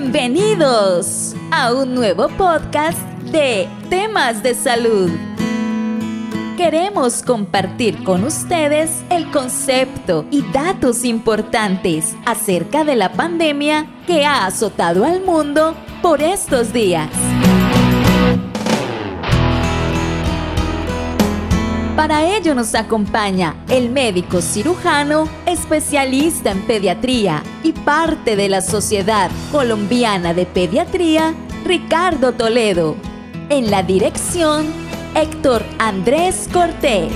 [0.00, 2.98] Bienvenidos a un nuevo podcast
[3.30, 5.10] de temas de salud.
[6.56, 14.46] Queremos compartir con ustedes el concepto y datos importantes acerca de la pandemia que ha
[14.46, 17.10] azotado al mundo por estos días.
[22.00, 29.30] Para ello nos acompaña el médico cirujano, especialista en pediatría y parte de la Sociedad
[29.52, 32.96] Colombiana de Pediatría, Ricardo Toledo.
[33.50, 34.64] En la dirección,
[35.14, 37.12] Héctor Andrés Cortés.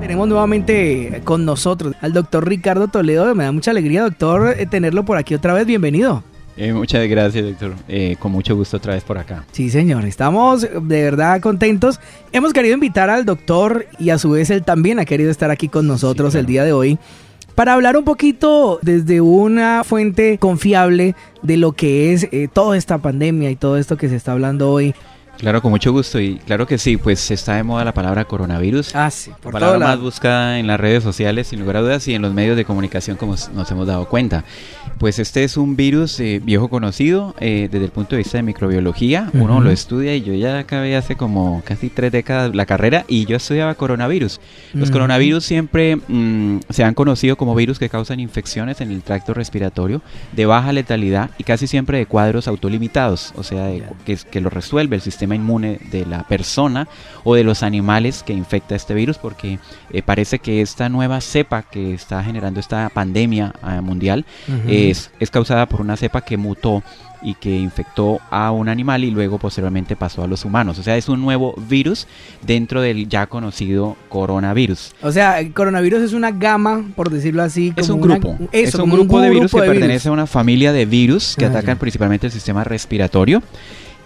[0.00, 3.34] Tenemos nuevamente con nosotros al doctor Ricardo Toledo.
[3.34, 5.66] Me da mucha alegría, doctor, eh, tenerlo por aquí otra vez.
[5.66, 6.22] Bienvenido.
[6.56, 7.74] Eh, muchas gracias, doctor.
[7.88, 9.44] Eh, con mucho gusto otra vez por acá.
[9.52, 10.04] Sí, señor.
[10.04, 12.00] Estamos de verdad contentos.
[12.32, 15.68] Hemos querido invitar al doctor y a su vez él también ha querido estar aquí
[15.68, 16.98] con nosotros el día de hoy
[17.56, 22.98] para hablar un poquito desde una fuente confiable de lo que es eh, toda esta
[22.98, 24.94] pandemia y todo esto que se está hablando hoy.
[25.38, 26.20] Claro, con mucho gusto.
[26.20, 28.94] Y claro que sí, pues está de moda la palabra coronavirus.
[28.94, 32.08] Ah, sí, por la palabra más buscada en las redes sociales, sin lugar a dudas,
[32.08, 34.44] y en los medios de comunicación, como nos hemos dado cuenta.
[34.98, 38.42] Pues este es un virus eh, viejo conocido eh, desde el punto de vista de
[38.42, 39.30] microbiología.
[39.34, 43.26] Uno lo estudia y yo ya acabé hace como casi tres décadas la carrera y
[43.26, 44.40] yo estudiaba coronavirus.
[44.72, 49.34] Los coronavirus siempre mm, se han conocido como virus que causan infecciones en el tracto
[49.34, 50.00] respiratorio
[50.32, 53.70] de baja letalidad y casi siempre de cuadros autolimitados, o sea,
[54.04, 56.88] que, que lo resuelve el sistema inmune de la persona
[57.24, 59.58] o de los animales que infecta este virus, porque
[59.90, 64.24] eh, parece que esta nueva cepa que está generando esta pandemia ah, mundial
[64.68, 66.82] es, es causada por una cepa que mutó
[67.22, 70.78] y que infectó a un animal y luego posteriormente pasó a los humanos.
[70.78, 72.06] O sea, es un nuevo virus
[72.42, 74.94] dentro del ya conocido coronavirus.
[75.02, 77.72] O sea, el coronavirus es una gama, por decirlo así.
[77.76, 78.36] es un grupo.
[78.52, 81.78] es un, grupo, de virus que pertenece a una familia de virus que ah, atacan
[81.78, 83.42] principalmente el sistema respiratorio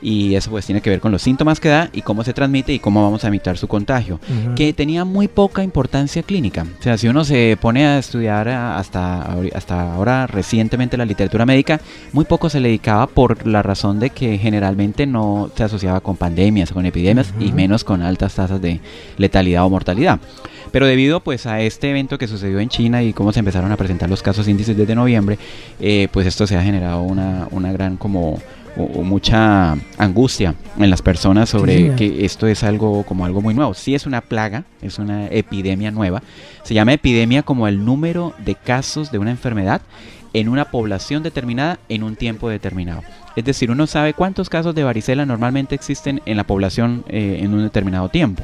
[0.02, 2.72] y eso pues tiene que ver con los síntomas que da y cómo se transmite
[2.72, 4.20] y cómo vamos a evitar su contagio,
[4.56, 6.66] que tenía muy poca importancia clínica.
[6.78, 11.80] O sea, si uno se pone a estudiar hasta, hasta ahora recientemente la literatura médica,
[12.12, 16.16] muy poco se le dedicaba por la razón de que generalmente no se asociaba con
[16.16, 18.80] pandemias, con epidemias y menos con altas tasas de
[19.16, 20.20] letalidad o mortalidad.
[20.72, 23.76] Pero debido pues a este evento que sucedió en China y cómo se empezaron a
[23.76, 25.38] presentar los casos índices desde noviembre,
[25.80, 28.38] eh, pues esto se ha generado una, una gran como
[28.76, 33.74] o, mucha angustia en las personas sobre que esto es algo como algo muy nuevo.
[33.74, 36.22] Sí es una plaga, es una epidemia nueva.
[36.62, 39.82] Se llama epidemia como el número de casos de una enfermedad
[40.32, 43.02] en una población determinada en un tiempo determinado.
[43.36, 47.54] Es decir, uno sabe cuántos casos de varicela normalmente existen en la población eh, en
[47.54, 48.42] un determinado tiempo.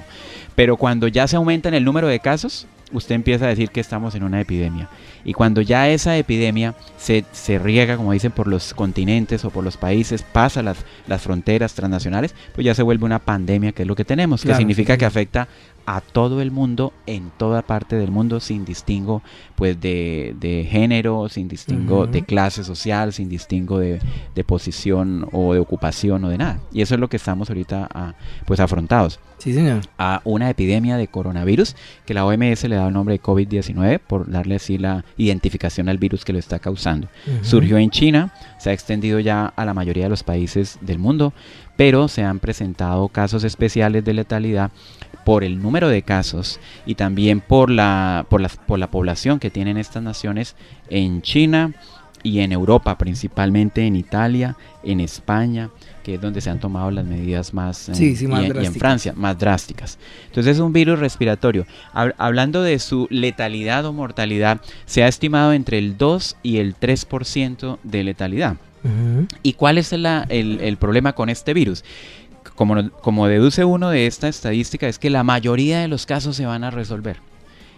[0.54, 3.80] Pero cuando ya se aumenta en el número de casos, usted empieza a decir que
[3.80, 4.88] estamos en una epidemia.
[5.24, 9.64] Y cuando ya esa epidemia se, se riega, como dicen, por los continentes o por
[9.64, 13.88] los países, pasa las, las fronteras transnacionales, pues ya se vuelve una pandemia, que es
[13.88, 15.48] lo que tenemos, que significa que afecta
[15.86, 19.22] a todo el mundo, en toda parte del mundo, sin distingo
[19.54, 24.00] pues de, de género, sin distingo de clase social, sin distingo de,
[24.34, 26.60] de, posición o de ocupación o de nada.
[26.72, 28.14] Y eso es lo que estamos ahorita a,
[28.46, 29.20] pues afrontados.
[29.38, 29.82] Sí, señor.
[29.98, 31.76] A una epidemia de coronavirus
[32.06, 35.98] que la OMS le da el nombre de COVID-19 por darle así la identificación al
[35.98, 37.08] virus que lo está causando.
[37.42, 41.34] Surgió en China, se ha extendido ya a la mayoría de los países del mundo,
[41.76, 44.70] pero se han presentado casos especiales de letalidad
[45.24, 49.50] por el número de casos y también por la, por la, por la población que
[49.50, 50.54] tienen estas naciones
[50.88, 51.74] en China
[52.22, 55.70] y en Europa, principalmente en Italia, en España,
[56.02, 59.98] que es donde se han tomado las medidas más, sí, y, en Francia, más drásticas.
[60.26, 61.66] Entonces es un virus respiratorio.
[61.92, 67.78] hablando de su letalidad o mortalidad, se ha estimado entre el 2 y el 3%
[67.82, 68.56] de letalidad.
[69.42, 71.84] ¿Y cuál es el, el problema con este virus?
[72.54, 76.46] como, como deduce uno de esta estadística, es que la mayoría de los casos se
[76.46, 77.18] van a resolver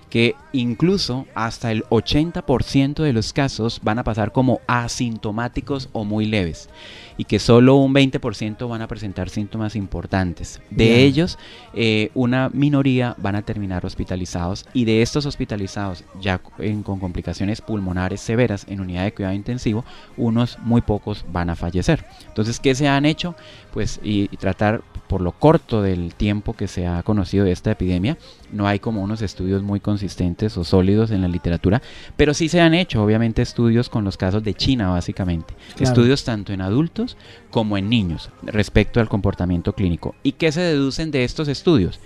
[0.08, 6.24] que incluso hasta el 80% de los casos van a pasar como asintomáticos o muy
[6.24, 6.70] leves
[7.18, 10.62] y que solo un 20% van a presentar síntomas importantes.
[10.70, 11.38] De ellos,
[11.74, 18.20] eh, una minoría van a terminar hospitalizados y de estos hospitalizados ya con complicaciones pulmonares
[18.20, 19.84] severas en unidad de cuidado intensivo,
[20.16, 22.04] unos muy pocos van a fallecer.
[22.28, 23.34] Entonces, ¿qué se han hecho?
[23.72, 28.18] Pues y tratar por lo corto del tiempo que se ha conocido de esta epidemia,
[28.52, 31.82] no hay como unos estudios muy consistentes o sólidos en la literatura,
[32.16, 36.52] pero sí se han hecho obviamente estudios con los casos de China básicamente, estudios tanto
[36.52, 37.07] en adultos
[37.50, 40.14] como en niños respecto al comportamiento clínico.
[40.22, 42.00] ¿Y qué se deducen de estos estudios?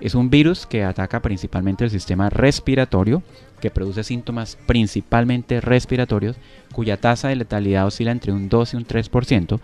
[0.00, 3.22] Es un virus que ataca principalmente el sistema respiratorio
[3.60, 6.36] que produce síntomas principalmente respiratorios,
[6.72, 9.60] cuya tasa de letalidad oscila entre un 2 y un 3%,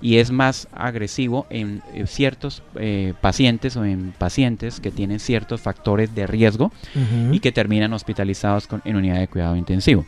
[0.00, 5.60] y es más agresivo en eh, ciertos eh, pacientes o en pacientes que tienen ciertos
[5.60, 6.72] factores de riesgo
[7.30, 10.04] y que terminan hospitalizados con, en unidad de cuidado intensivo.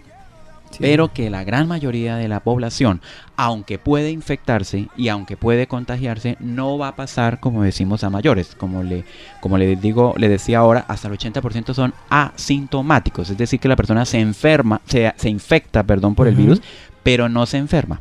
[0.81, 3.01] Pero que la gran mayoría de la población,
[3.37, 8.55] aunque puede infectarse y aunque puede contagiarse, no va a pasar como decimos a mayores.
[8.55, 9.05] Como le,
[9.41, 13.31] como le digo, le decía ahora, hasta el 80% son asintomáticos.
[13.31, 16.63] Es decir, que la persona se enferma, se, se infecta, perdón, por el virus,
[17.03, 18.01] pero no se enferma.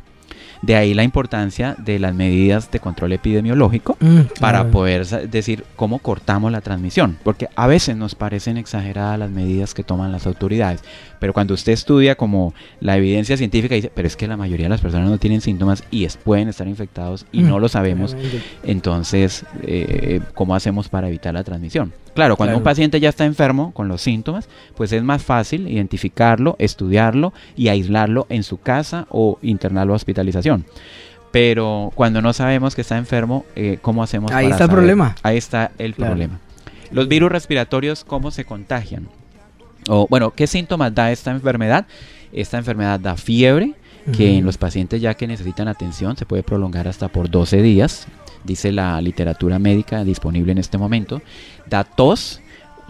[0.64, 5.98] De ahí la importancia de las medidas de control epidemiológico mm, para poder decir cómo
[5.98, 10.82] cortamos la transmisión, porque a veces nos parecen exageradas las medidas que toman las autoridades,
[11.24, 14.68] pero cuando usted estudia como la evidencia científica dice, pero es que la mayoría de
[14.68, 18.14] las personas no tienen síntomas y pueden estar infectados y mm, no lo sabemos,
[18.62, 21.94] entonces, eh, ¿cómo hacemos para evitar la transmisión?
[22.12, 26.56] Claro, cuando un paciente ya está enfermo con los síntomas, pues es más fácil identificarlo,
[26.58, 30.66] estudiarlo y aislarlo en su casa o internarlo a hospitalización.
[31.30, 34.30] Pero cuando no sabemos que está enfermo, eh, ¿cómo hacemos?
[34.30, 35.14] Ahí está el problema.
[35.22, 36.38] Ahí está el problema.
[36.90, 39.08] Los virus respiratorios, ¿cómo se contagian?
[39.88, 41.86] O bueno, ¿qué síntomas da esta enfermedad?
[42.32, 43.74] Esta enfermedad da fiebre,
[44.16, 48.06] que en los pacientes ya que necesitan atención se puede prolongar hasta por 12 días,
[48.44, 51.22] dice la literatura médica disponible en este momento,
[51.66, 52.40] da tos,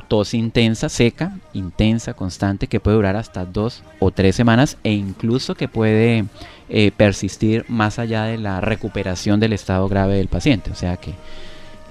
[0.08, 5.54] tos intensa, seca, intensa, constante, que puede durar hasta dos o tres semanas e incluso
[5.54, 6.24] que puede
[6.68, 10.70] eh, persistir más allá de la recuperación del estado grave del paciente.
[10.70, 11.14] O sea que,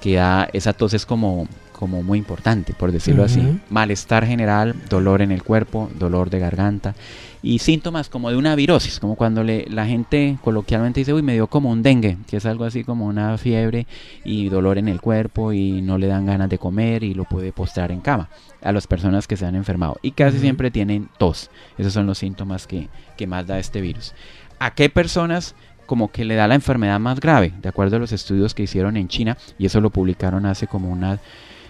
[0.02, 0.22] que
[0.54, 1.48] esa tos es como,
[1.84, 3.60] como muy importante, por decirlo así.
[3.70, 6.96] Malestar general, dolor en el cuerpo, dolor de garganta
[7.42, 11.34] y síntomas como de una virosis, como cuando le, la gente coloquialmente dice, uy, me
[11.34, 13.86] dio como un dengue, que es algo así como una fiebre
[14.24, 17.52] y dolor en el cuerpo y no le dan ganas de comer y lo puede
[17.52, 18.30] postrar en cama
[18.62, 19.98] a las personas que se han enfermado.
[20.02, 21.52] Y casi siempre tienen tos.
[21.78, 22.88] Esos son los síntomas que,
[23.18, 24.14] que más da este virus.
[24.58, 25.54] ¿A qué personas
[25.86, 27.52] como que le da la enfermedad más grave?
[27.62, 30.90] De acuerdo a los estudios que hicieron en China, y eso lo publicaron hace como
[30.90, 31.20] unas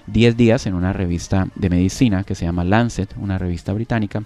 [0.07, 4.23] 10 días en una revista de medicina que se llama Lancet, una revista británica,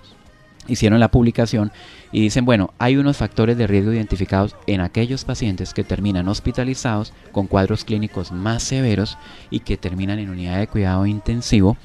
[0.67, 1.71] hicieron la publicación
[2.11, 7.13] y dicen, bueno, hay unos factores de riesgo identificados en aquellos pacientes que terminan hospitalizados
[7.31, 9.17] con cuadros clínicos más severos
[9.49, 11.77] y que terminan en unidad de cuidado intensivo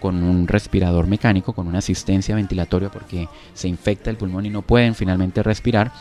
[0.00, 4.62] con un respirador mecánico, con una asistencia ventilatoria porque se infecta el pulmón y no
[4.62, 5.92] pueden finalmente respirar.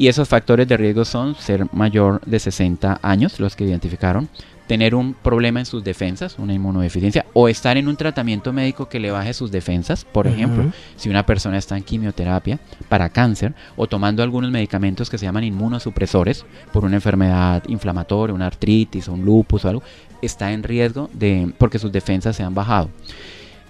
[0.00, 4.30] Y esos factores de riesgo son ser mayor de 60 años, los que identificaron,
[4.66, 8.98] tener un problema en sus defensas, una inmunodeficiencia, o estar en un tratamiento médico que
[8.98, 12.58] le baje sus defensas, por ejemplo, si una persona está en quimioterapia
[12.88, 18.46] para cáncer o tomando algunos medicamentos que se llaman inmunosupresores por una enfermedad inflamatoria, una
[18.46, 19.82] artritis o un lupus o algo,
[20.22, 22.88] está en riesgo de porque sus defensas se han bajado.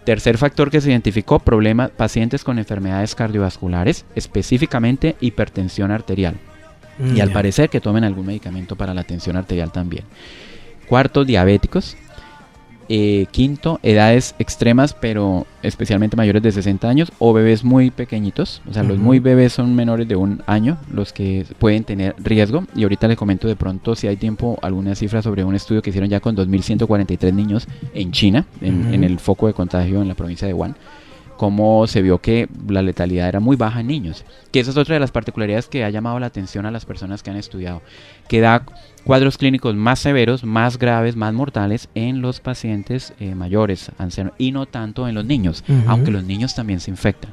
[0.05, 6.37] Tercer factor que se identificó, problemas pacientes con enfermedades cardiovasculares, específicamente hipertensión arterial.
[7.15, 10.05] y al parecer que tomen algún medicamento para la tensión arterial también.
[10.87, 11.97] Cuarto, diabéticos.
[12.93, 18.63] Eh, quinto, edades extremas, pero especialmente mayores de 60 años o bebés muy pequeñitos.
[18.69, 22.65] O sea, los muy bebés son menores de un año, los que pueden tener riesgo.
[22.75, 25.91] Y ahorita les comento de pronto, si hay tiempo, alguna cifra sobre un estudio que
[25.91, 30.15] hicieron ya con 2.143 niños en China, en, en el foco de contagio en la
[30.15, 30.75] provincia de Wuhan
[31.41, 34.27] cómo se vio que la letalidad era muy baja en niños.
[34.53, 37.23] Que esa es otra de las particularidades que ha llamado la atención a las personas
[37.23, 37.81] que han estudiado,
[38.29, 38.67] que da
[39.05, 44.53] cuadros clínicos más severos, más graves, más mortales en los pacientes eh, mayores, ancianos, y
[44.53, 47.33] no tanto en los niños, aunque los niños también se infectan,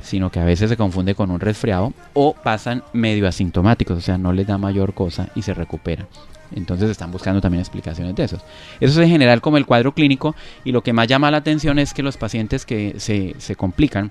[0.00, 4.16] sino que a veces se confunde con un resfriado o pasan medio asintomáticos, o sea,
[4.16, 6.06] no les da mayor cosa y se recuperan.
[6.54, 8.38] Entonces están buscando también explicaciones de eso.
[8.80, 10.34] Eso es en general como el cuadro clínico
[10.64, 14.10] y lo que más llama la atención es que los pacientes que se, se complican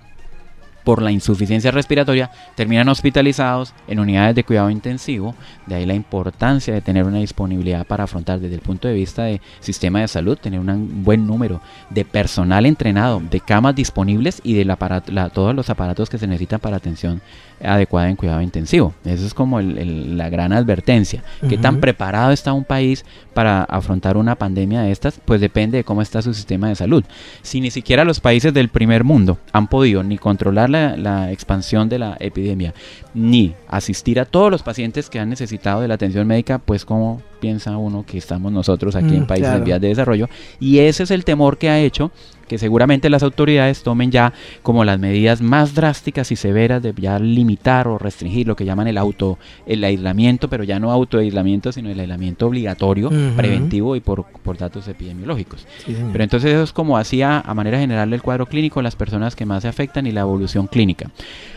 [0.84, 5.36] por la insuficiencia respiratoria terminan hospitalizados en unidades de cuidado intensivo,
[5.66, 9.24] de ahí la importancia de tener una disponibilidad para afrontar desde el punto de vista
[9.24, 14.54] de sistema de salud, tener un buen número de personal entrenado, de camas disponibles y
[14.54, 17.22] de la, todos los aparatos que se necesitan para atención
[17.64, 18.94] adecuada en cuidado intensivo.
[19.06, 21.24] Eso es como la gran advertencia.
[21.48, 25.20] ¿Qué tan preparado está un país para afrontar una pandemia de estas?
[25.24, 27.04] Pues depende de cómo está su sistema de salud.
[27.42, 32.00] Si ni siquiera los países del primer mundo han podido ni controlar la, expansión de
[32.00, 32.74] la epidemia,
[33.14, 37.22] ni asistir a todos los pacientes que han necesitado de la atención médica, pues cómo
[37.40, 40.30] piensa uno que estamos nosotros aquí en mm, países en vías de desarrollo.
[40.60, 42.12] Y ese es el temor que ha hecho
[42.48, 47.20] que seguramente las autoridades tomen ya como las medidas más drásticas y severas de ya
[47.20, 51.72] limitar o restringir lo que llaman el auto el aislamiento, pero ya no auto aislamiento,
[51.72, 55.68] sino el aislamiento obligatorio, preventivo y por, por datos epidemiológicos.
[56.12, 59.46] pero entonces eso es como hacía a manera general el cuadro clínico las personas que
[59.46, 61.10] más se afectan y la evolución clínica.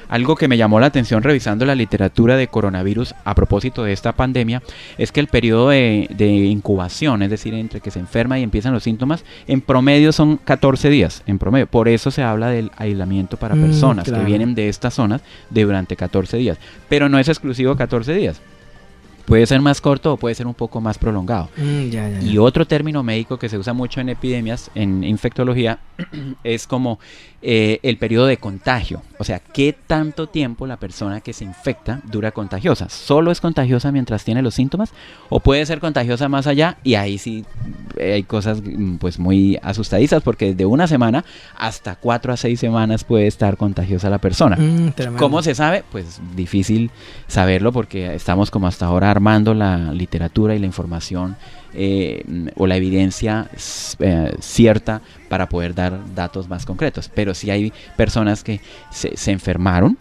[0.08, 4.12] Algo que me llamó la atención revisando la literatura de coronavirus a propósito de esta
[4.12, 4.62] pandemia
[4.98, 8.82] es que el periodo de, incubación, es decir, entre que se enferma y empiezan los
[8.82, 11.66] síntomas, en promedio son 14 días, en promedio.
[11.66, 15.64] Por eso se habla del aislamiento para mm, personas que vienen de estas zonas de
[15.64, 16.58] durante 14 días.
[16.88, 18.40] Pero no es exclusivo 14 días.
[19.26, 21.50] Puede ser más corto o puede ser un poco más prolongado.
[21.56, 25.78] Mm, y otro término médico que se usa mucho en epidemias, en infectología,
[26.44, 26.98] es como
[27.42, 29.02] eh, el periodo de contagio.
[29.18, 32.88] O sea, qué tanto tiempo la persona que se infecta dura contagiosa.
[32.88, 34.92] ¿Solo es contagiosa mientras tiene los síntomas?
[35.28, 36.78] ¿O puede ser contagiosa más allá?
[36.82, 37.44] Y ahí sí
[37.96, 41.24] eh, hay cosas mm, pues muy asustadizas porque desde una semana
[41.56, 44.56] hasta cuatro a seis semanas puede estar contagiosa la persona.
[44.56, 45.84] Mm, ¿Cómo se sabe?
[45.90, 46.90] Pues difícil
[47.26, 51.36] saberlo porque estamos como hasta ahora armando la literatura y la información
[51.74, 52.24] eh,
[52.56, 53.48] o la evidencia
[53.98, 57.10] eh, cierta para poder dar datos más concretos.
[57.14, 59.98] Pero si hay personas que se, enfermaron,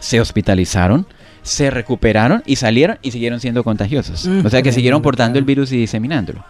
[0.00, 1.06] se hospitalizaron,
[1.42, 4.26] se recuperaron y salieron y siguieron siendo contagiosos.
[4.26, 6.44] Mm, o sea que siguieron portando el virus y diseminándolo.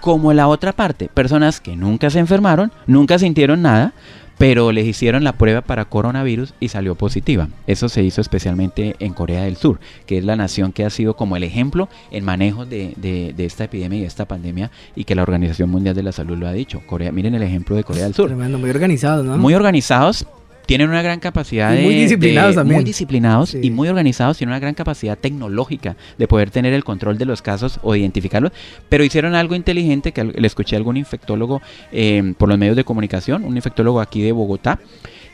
[0.00, 3.92] Como la otra parte, personas que nunca se enfermaron, nunca sintieron nada,
[4.38, 7.48] pero les hicieron la prueba para coronavirus y salió positiva.
[7.66, 11.14] Eso se hizo especialmente en Corea del Sur, que es la nación que ha sido
[11.14, 15.14] como el ejemplo en manejo de, de, esta epidemia y de esta pandemia y que
[15.14, 16.82] la Organización Mundial de la Salud lo ha dicho.
[16.86, 18.34] Corea, miren el ejemplo de Corea del Sur.
[18.34, 19.36] muy organizados, ¿no?
[19.36, 20.26] Muy organizados,
[20.66, 21.82] tienen una gran capacidad de...
[21.82, 22.76] Muy disciplinados también.
[22.76, 27.18] Muy disciplinados y muy organizados, tienen una gran capacidad tecnológica de poder tener el control
[27.18, 28.52] de los casos o identificarlos,
[28.88, 31.60] pero hicieron algo inteligente que le escuché a algún infectólogo
[31.92, 34.78] eh, por los medios de comunicación, un infectólogo aquí de Bogotá,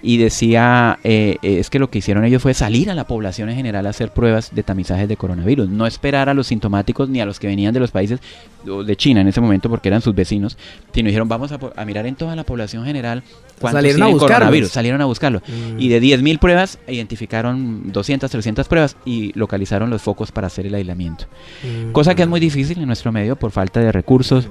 [0.02, 3.57] y decía, eh, es que lo que hicieron ellos fue salir a la población en
[3.57, 7.26] general a hacer pruebas de tamizajes de coronavirus, no esperar a los sintomáticos ni a
[7.26, 8.21] los que venían de los países
[8.64, 10.59] de China en ese momento porque eran sus vecinos,
[10.92, 13.23] sino dijeron vamos a, mirar en toda la población general
[13.59, 15.40] cuántos salieron a coronavirus, salieron a buscarlo.
[15.47, 15.80] Mm.
[15.80, 20.75] Y de 10.000 pruebas identificaron 200, 300 pruebas y localizaron los focos para hacer el
[20.75, 21.26] aislamiento.
[21.62, 21.92] Mm.
[21.92, 24.49] Cosa que es muy difícil en nuestro medio por falta de recursos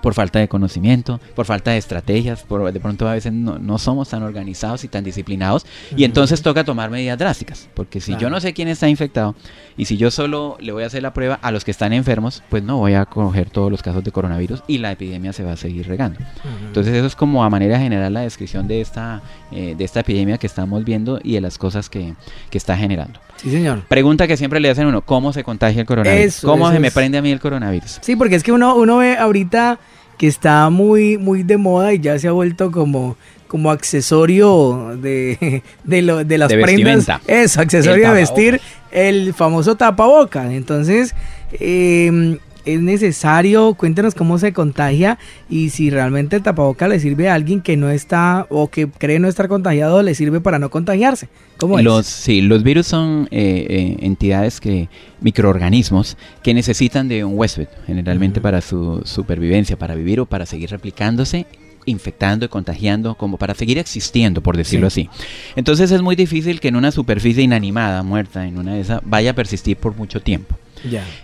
[0.00, 4.08] por falta de conocimiento, por falta de estrategias, por de pronto a veces no, somos
[4.08, 8.40] tan organizados y tan disciplinados y entonces toca tomar medidas drásticas, porque si yo no
[8.40, 9.34] sé quién está infectado
[9.76, 12.42] y si yo solo le voy a hacer la prueba a los que están enfermos,
[12.48, 15.52] pues no voy a coger todos los casos de coronavirus y la epidemia se va
[15.52, 16.18] a seguir regando.
[16.66, 19.22] Entonces eso es como a manera general la descripción de esta,
[19.52, 22.14] eh, de esta epidemia que estamos viendo y de las cosas que,
[22.50, 23.20] que está generando.
[23.36, 23.82] Sí, señor.
[23.88, 26.40] Pregunta que siempre le hacen uno, ¿cómo se contagia el coronavirus?
[26.40, 27.98] ¿Cómo se me prende a mí el coronavirus?
[28.00, 29.78] Sí, porque es que uno, uno ve ahorita
[30.18, 33.16] que está muy, muy de moda y ya se ha vuelto como,
[33.48, 37.08] como accesorio de, de, lo, de las prendas.
[37.26, 40.52] Eso, accesorio de vestir, el famoso tapaboca.
[40.52, 41.14] Entonces,
[41.52, 45.18] eh, es necesario, cuéntenos cómo se contagia
[45.48, 49.18] y si realmente el tapaboca le sirve a alguien que no está o que cree
[49.18, 51.28] no estar contagiado, le sirve para no contagiarse.
[51.58, 54.88] ¿Cómo los, Sí, los virus son eh, eh, entidades que,
[55.20, 60.70] microorganismos que necesitan de un huésped, generalmente para su supervivencia, para vivir o para seguir
[60.70, 61.46] replicándose
[61.86, 65.08] infectando y contagiando, como para seguir existiendo, por decirlo así.
[65.56, 69.30] Entonces es muy difícil que en una superficie inanimada, muerta, en una de esas, vaya
[69.30, 70.56] a persistir por mucho tiempo.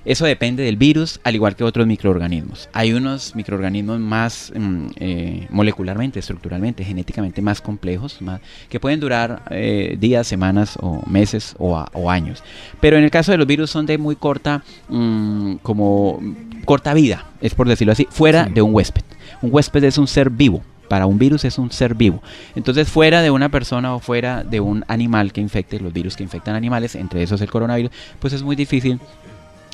[0.04, 2.68] Eso depende del virus, al igual que otros microorganismos.
[2.72, 9.42] Hay unos microorganismos más mm, eh, molecularmente, estructuralmente, genéticamente más complejos, más, que pueden durar
[9.50, 12.42] eh, días, semanas o meses o, años.
[12.80, 16.20] Pero en el caso de los virus son de muy corta, mm, como
[16.64, 19.02] corta vida, es por decirlo así, fuera de un huésped.
[19.42, 22.22] Un huésped es un ser vivo para un virus es un ser vivo.
[22.54, 26.22] Entonces, fuera de una persona o fuera de un animal que infecte, los virus que
[26.22, 29.00] infectan animales, entre esos el coronavirus, pues es muy difícil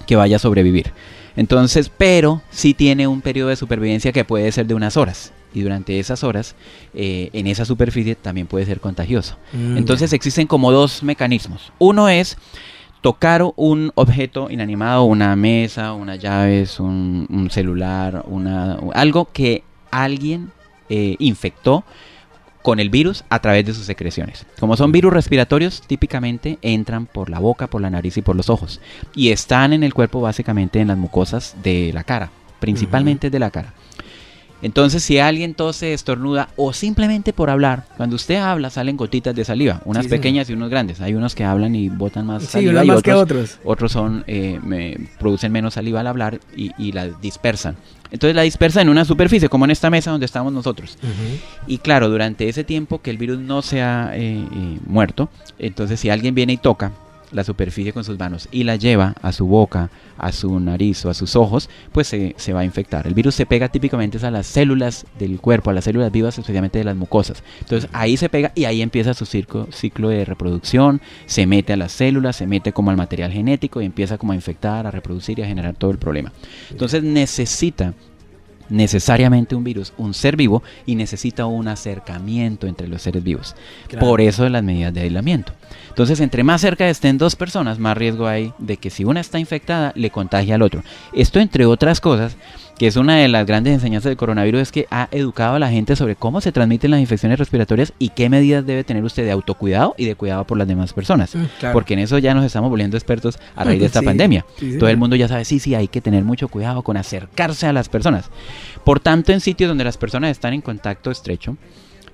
[0.06, 0.92] que vaya a sobrevivir.
[1.34, 5.32] Entonces, pero sí tiene un periodo de supervivencia que puede ser de unas horas.
[5.52, 6.54] Y durante esas horas,
[6.94, 9.36] eh, en esa superficie también puede ser contagioso.
[9.52, 11.72] Mm, Entonces existen como dos mecanismos.
[11.80, 12.36] Uno es
[13.00, 20.50] tocar un objeto inanimado, una mesa, unas llaves, un, celular, una, algo que alguien
[20.88, 21.84] eh, infectó
[22.62, 24.44] con el virus a través de sus secreciones.
[24.58, 28.50] Como son virus respiratorios, típicamente entran por la boca, por la nariz y por los
[28.50, 28.80] ojos.
[29.14, 33.50] Y están en el cuerpo básicamente en las mucosas de la cara, principalmente de la
[33.50, 33.72] cara.
[34.60, 39.44] Entonces, si alguien tose, estornuda o simplemente por hablar, cuando usted habla salen gotitas de
[39.44, 41.00] saliva, unas pequeñas y unos grandes.
[41.00, 43.58] Hay unos que hablan y botan más saliva y otros, que otros.
[43.64, 47.76] Otros son eh, me, producen menos saliva al hablar y, la dispersan.
[48.10, 50.96] Entonces la dispersa en una superficie, como en esta mesa donde estamos nosotros.
[51.66, 56.00] Y claro, durante ese tiempo que el virus no se ha eh, eh, muerto, entonces
[56.00, 56.92] si alguien viene y toca,
[57.32, 61.10] la superficie con sus manos y la lleva a su boca, a su nariz o
[61.10, 63.06] a sus ojos, pues se, va a infectar.
[63.06, 66.78] El virus se pega típicamente a las células del cuerpo, a las células vivas, especialmente
[66.78, 67.42] de las mucosas.
[67.60, 71.76] Entonces ahí se pega y ahí empieza su ciclo, ciclo de reproducción, se mete a
[71.76, 75.38] las células, se mete como al material genético y empieza como a infectar, a reproducir
[75.38, 76.32] y a generar todo el problema.
[76.70, 77.94] Entonces necesita
[78.68, 83.54] necesariamente un virus, un ser vivo, y necesita un acercamiento entre los seres vivos.
[83.98, 85.52] Por eso las medidas de aislamiento.
[85.88, 89.38] Entonces, entre más cerca estén dos personas, más riesgo hay de que si una está
[89.38, 90.82] infectada, le contagie al otro.
[91.12, 92.36] Esto, entre otras cosas,
[92.78, 95.68] que es una de las grandes enseñanzas del coronavirus, es que ha educado a la
[95.68, 99.32] gente sobre cómo se transmiten las infecciones respiratorias y qué medidas debe tener usted de
[99.32, 101.34] autocuidado y de cuidado por las demás personas.
[101.34, 104.46] Mm, Porque en eso ya nos estamos volviendo expertos a raíz de esta pandemia.
[104.78, 107.72] Todo el mundo ya sabe, sí, sí, hay que tener mucho cuidado con acercarse a
[107.72, 108.30] las personas.
[108.84, 111.56] Por tanto, en sitios donde las personas están en contacto estrecho,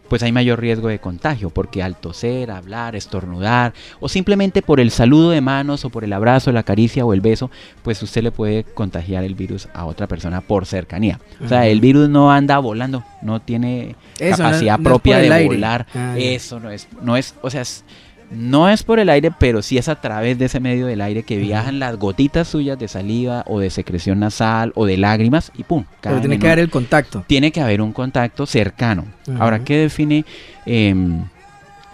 [0.09, 4.91] pues hay mayor riesgo de contagio, porque al toser, hablar, estornudar, o simplemente por el
[4.91, 7.51] saludo de manos, o por el abrazo, la caricia o el beso,
[7.83, 11.21] pues usted le puede contagiar el virus a otra persona por cercanía.
[11.45, 15.87] O sea, el virus no anda volando, no tiene capacidad propia de volar.
[15.95, 17.85] Ah, Eso no es, no es, o sea, es,
[18.31, 21.23] no es por el aire, pero sí es a través de ese medio del aire
[21.23, 25.65] que viajan las gotitas suyas de saliva o de secreción nasal o de lágrimas y
[25.65, 25.85] pum.
[26.01, 27.25] Pero tiene que haber el contacto.
[27.27, 29.05] Tiene que haber un contacto cercano.
[29.39, 30.25] Ahora, ¿qué define
[30.67, 31.25] em,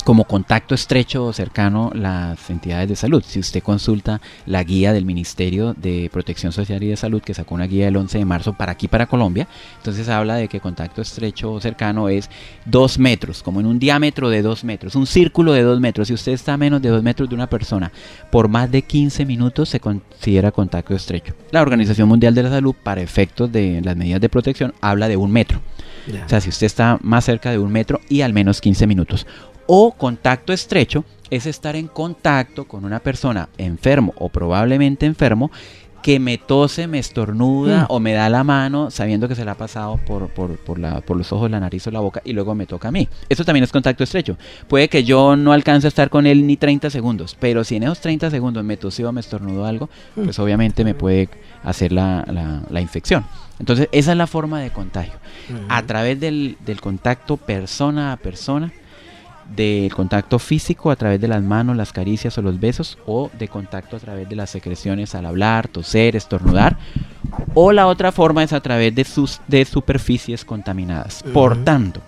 [0.03, 3.23] como contacto estrecho o cercano las entidades de salud.
[3.27, 7.55] Si usted consulta la guía del Ministerio de Protección Social y de Salud, que sacó
[7.55, 11.03] una guía el 11 de marzo para aquí, para Colombia, entonces habla de que contacto
[11.03, 12.31] estrecho o cercano es
[12.65, 16.09] dos metros, como en un diámetro de dos metros, un círculo de dos metros.
[16.09, 17.93] Si usted está a menos de dos metros de una persona
[18.31, 21.35] por más de 15 minutos, se considera contacto estrecho.
[21.51, 25.17] La Organización Mundial de la Salud, para efectos de las medidas de protección, habla de
[25.17, 25.61] un metro.
[26.25, 29.27] O sea, si usted está más cerca de un metro y al menos 15 minutos
[29.73, 35.53] o contacto estrecho es estar en contacto con una persona enfermo o probablemente enfermo
[36.03, 37.87] que me tose, me estornuda mm.
[37.89, 41.01] o me da la mano sabiendo que se la ha pasado por, por, por, la,
[41.03, 43.09] por los ojos, la nariz o la boca y luego me toca a mí.
[43.29, 44.37] Eso también es contacto estrecho.
[44.67, 47.85] Puede que yo no alcance a estar con él ni 30 segundos, pero si en
[47.85, 50.25] esos 30 segundos me tosió o me estornudó algo, mm.
[50.25, 51.29] pues obviamente me puede
[51.63, 52.25] hacer la,
[52.69, 53.25] la, infección.
[53.61, 55.15] Entonces esa es la forma de contagio.
[55.69, 58.73] A través del, del contacto persona a persona
[59.55, 63.49] de contacto físico a través de las manos, las caricias o los besos, o de
[63.49, 66.79] contacto a través de las secreciones al hablar, toser, estornudar,
[67.55, 71.23] o la otra forma es a través de, sus, de superficies contaminadas.
[71.33, 72.01] Por tanto,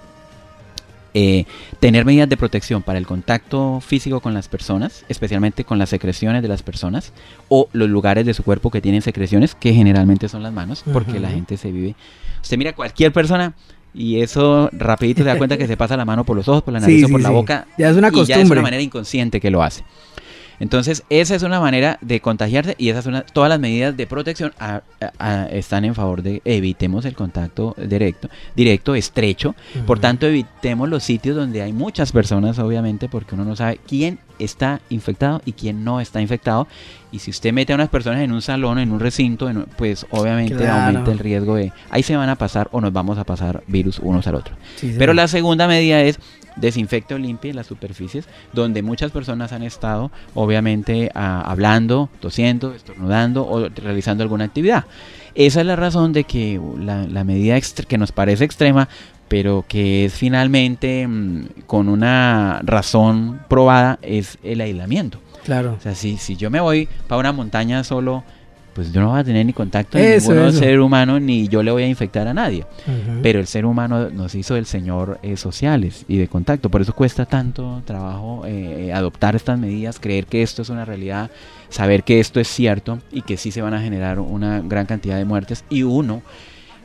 [1.14, 1.44] eh,
[1.78, 6.40] tener medidas de protección para el contacto físico con las personas, especialmente con las secreciones
[6.40, 7.12] de las personas,
[7.48, 11.20] o los lugares de su cuerpo que tienen secreciones, que generalmente son las manos, porque
[11.20, 11.96] la gente se vive.
[12.40, 13.54] Usted mira cualquier persona
[13.94, 16.72] y eso rapidito se da cuenta que se pasa la mano por los ojos, por
[16.72, 17.66] la nariz o por la boca.
[17.78, 19.84] Ya es una y Ya es una manera inconsciente que lo hace.
[20.62, 24.52] Entonces, esa es una manera de contagiarse y esas son todas las medidas de protección
[25.50, 29.56] están en favor de evitemos el contacto directo, directo estrecho.
[29.88, 34.20] Por tanto, evitemos los sitios donde hay muchas personas, obviamente, porque uno no sabe quién
[34.38, 36.68] está infectado y quién no está infectado.
[37.10, 40.68] Y si usted mete a unas personas en un salón, en un recinto, pues obviamente
[40.68, 43.98] aumenta el riesgo de ahí se van a pasar o nos vamos a pasar virus
[43.98, 44.54] unos al otro.
[44.96, 46.20] Pero la segunda medida es
[46.56, 53.68] desinfecte o limpie las superficies donde muchas personas han estado, obviamente, hablando, tosiendo, estornudando o
[53.68, 54.84] realizando alguna actividad.
[55.34, 58.88] Esa es la razón de que la, medida que nos parece extrema,
[59.28, 65.18] pero que es finalmente mm, con una razón probada, es el aislamiento.
[65.44, 65.76] Claro.
[65.78, 68.24] O sea, si, si yo me voy para una montaña solo
[68.74, 71.70] pues yo no voy a tener ni contacto con ningún ser humano ni yo le
[71.70, 72.64] voy a infectar a nadie.
[73.22, 76.70] Pero el ser humano nos hizo el Señor eh, sociales y de contacto.
[76.70, 81.30] Por eso cuesta tanto trabajo eh, adoptar estas medidas, creer que esto es una realidad,
[81.68, 85.16] saber que esto es cierto y que sí se van a generar una gran cantidad
[85.16, 85.64] de muertes.
[85.68, 86.22] Y uno,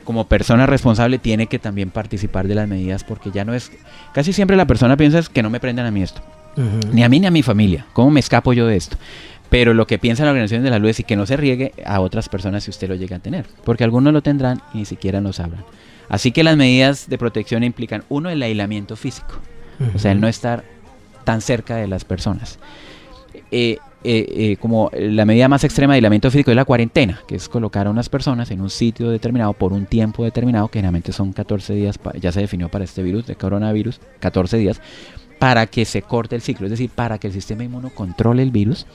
[0.04, 3.72] como persona responsable, tiene que también participar de las medidas porque ya no es...
[4.12, 6.20] Casi siempre la persona piensa que no me prendan a mí esto.
[6.92, 7.86] Ni a mí ni a mi familia.
[7.92, 8.96] ¿Cómo me escapo yo de esto?
[9.50, 12.00] Pero lo que piensa la Organización de la Luz es que no se riegue a
[12.00, 15.20] otras personas si usted lo llega a tener, porque algunos lo tendrán y ni siquiera
[15.20, 15.64] nos hablan.
[16.08, 19.40] Así que las medidas de protección implican, uno, el aislamiento físico,
[19.94, 20.64] o sea, el no estar
[21.24, 22.58] tan cerca de las personas.
[23.50, 27.34] Eh, eh, eh, como la medida más extrema de aislamiento físico es la cuarentena, que
[27.34, 31.12] es colocar a unas personas en un sitio determinado por un tiempo determinado, que generalmente
[31.12, 34.80] son 14 días, ya se definió para este virus, de coronavirus, 14 días,
[35.38, 38.50] para que se corte el ciclo, es decir, para que el sistema inmuno controle el
[38.50, 38.86] virus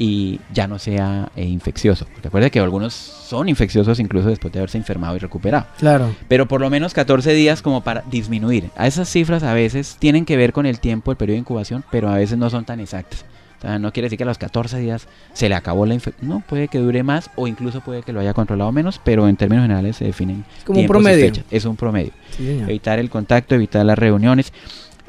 [0.00, 2.06] y ya no sea eh, infeccioso.
[2.22, 5.66] Recuerde que algunos son infecciosos incluso después de haberse enfermado y recuperado.
[5.78, 6.16] Claro.
[6.26, 8.70] Pero por lo menos 14 días como para disminuir.
[8.76, 11.84] A esas cifras a veces tienen que ver con el tiempo, el periodo de incubación,
[11.90, 13.26] pero a veces no son tan exactas.
[13.58, 16.30] O sea, no quiere decir que a los 14 días se le acabó la infección.
[16.30, 19.36] No, puede que dure más o incluso puede que lo haya controlado menos, pero en
[19.36, 20.46] términos generales se definen.
[20.64, 21.30] como un promedio.
[21.50, 22.12] Es un promedio.
[22.38, 24.50] evitar el contacto, evitar las reuniones.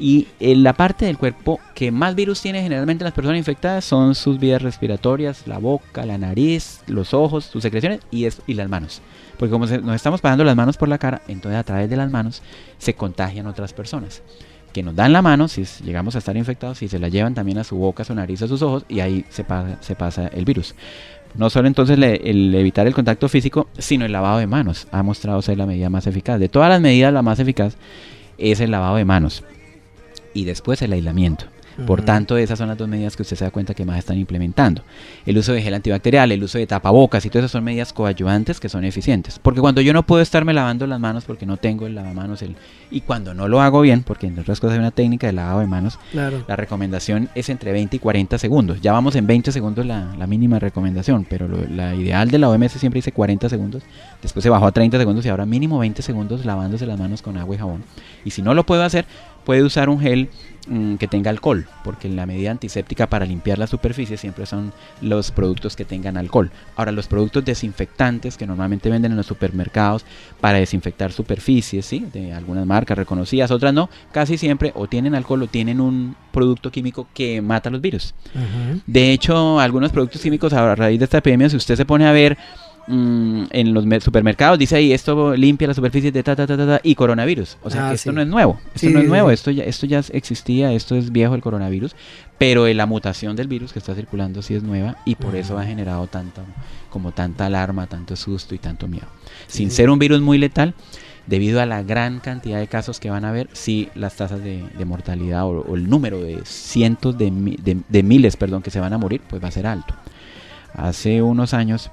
[0.01, 4.15] Y eh, la parte del cuerpo que más virus tiene generalmente las personas infectadas son
[4.15, 9.03] sus vías respiratorias, la boca, la nariz, los ojos, sus secreciones y, y las manos.
[9.37, 12.09] Porque como nos estamos pasando las manos por la cara, entonces a través de las
[12.09, 12.41] manos
[12.79, 14.23] se contagian otras personas.
[14.73, 17.59] Que nos dan la mano, si llegamos a estar infectados, y se la llevan también
[17.59, 20.29] a su boca, a su nariz, a sus ojos, y ahí se pasa, se pasa
[20.29, 20.73] el virus.
[21.35, 24.87] No solo entonces el evitar el contacto físico, sino el lavado de manos.
[24.91, 26.39] Ha mostrado ser la medida más eficaz.
[26.39, 27.75] De todas las medidas, la más eficaz
[28.39, 29.43] es el lavado de manos
[30.33, 31.45] y después el aislamiento.
[31.85, 34.17] Por tanto, esas son las dos medidas que usted se da cuenta que más están
[34.17, 34.83] implementando.
[35.25, 38.59] El uso de gel antibacterial, el uso de tapabocas y todas esas son medidas coadyuvantes
[38.59, 39.39] que son eficientes.
[39.39, 42.55] Porque cuando yo no puedo estarme lavando las manos porque no tengo el lavamanos, el,
[42.89, 45.61] y cuando no lo hago bien, porque en otras cosas hay una técnica de lavado
[45.61, 48.81] de manos, la recomendación es entre 20 y 40 segundos.
[48.81, 52.99] Ya vamos en 20 segundos la, mínima recomendación, pero la ideal de la OMS siempre
[52.99, 53.83] dice 40 segundos.
[54.21, 57.37] Después se bajó a 30 segundos y ahora mínimo 20 segundos lavándose las manos con
[57.37, 57.83] agua y jabón.
[58.23, 59.05] Y si no lo puedo hacer,
[59.43, 60.29] puede usar un gel
[60.67, 65.31] mm, que tenga alcohol, porque la medida antiséptica para limpiar la superficie siempre son los
[65.31, 66.51] productos que tengan alcohol.
[66.75, 70.05] Ahora, los productos desinfectantes que normalmente venden en los supermercados
[70.39, 72.07] para desinfectar superficies, ¿sí?
[72.11, 76.71] de algunas marcas reconocidas, otras no, casi siempre o tienen alcohol o tienen un producto
[76.71, 78.13] químico que mata los virus.
[78.85, 82.11] De hecho, algunos productos químicos a raíz de esta epidemia, si usted se pone a
[82.11, 82.37] ver
[82.93, 86.81] Mm, en los supermercados dice ahí esto limpia la superficie de ta ta ta ta,
[86.83, 87.57] y coronavirus.
[87.63, 88.59] O sea, ah, esto no es nuevo.
[88.75, 91.95] Esto no es nuevo, esto ya esto ya existía, esto es viejo el coronavirus,
[92.37, 95.63] pero la mutación del virus que está circulando sí es nueva y por eso ha
[95.63, 96.41] generado tanta
[96.89, 99.07] como tanta alarma, tanto susto y tanto miedo.
[99.47, 100.73] Sin ser un virus muy letal,
[101.27, 104.65] debido a la gran cantidad de casos que van a haber, sí las tasas de,
[104.85, 107.31] mortalidad o, el número de cientos de,
[107.87, 109.95] de, miles, perdón, que se van a morir, pues va a ser alto.
[110.73, 111.89] Hace unos años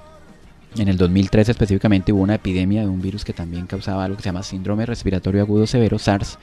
[0.76, 4.22] en el 2003 específicamente hubo una epidemia de un virus que también causaba algo que
[4.22, 6.38] se llama síndrome respiratorio agudo severo, SARS,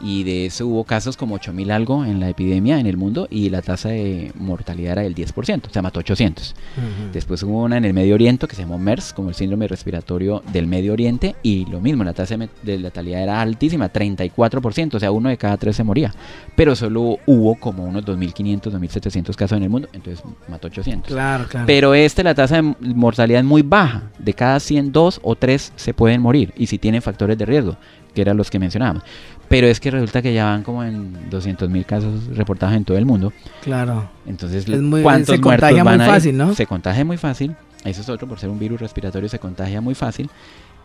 [0.00, 3.50] y de eso hubo casos como 8000 algo en la epidemia en el mundo y
[3.50, 6.54] la tasa de mortalidad era del 10%, se mató 800.
[7.12, 10.42] Después hubo una en el Medio Oriente que se llamó MERS, como el síndrome respiratorio
[10.52, 15.10] del Medio Oriente, y lo mismo, la tasa de letalidad era altísima, 34%, o sea,
[15.10, 16.14] uno de cada tres se moría.
[16.54, 21.12] Pero solo hubo como unos 2500, 2700 casos en el mundo, entonces mató 800.
[21.12, 21.66] Claro, claro.
[21.66, 25.72] Pero este, la tasa de mortalidad es muy baja, de cada 100, 2 o 3
[25.74, 27.76] se pueden morir, y si tienen factores de riesgo
[28.14, 29.02] que eran los que mencionábamos.
[29.48, 32.98] Pero es que resulta que ya van como en 200 mil casos reportados en todo
[32.98, 33.32] el mundo.
[33.62, 34.10] Claro.
[34.26, 34.66] Entonces,
[35.02, 36.54] ¿cuántos se contagia muy fácil, ¿no?
[36.54, 37.56] Se contagia muy fácil.
[37.84, 40.30] Eso es otro, por ser un virus respiratorio se contagia muy fácil.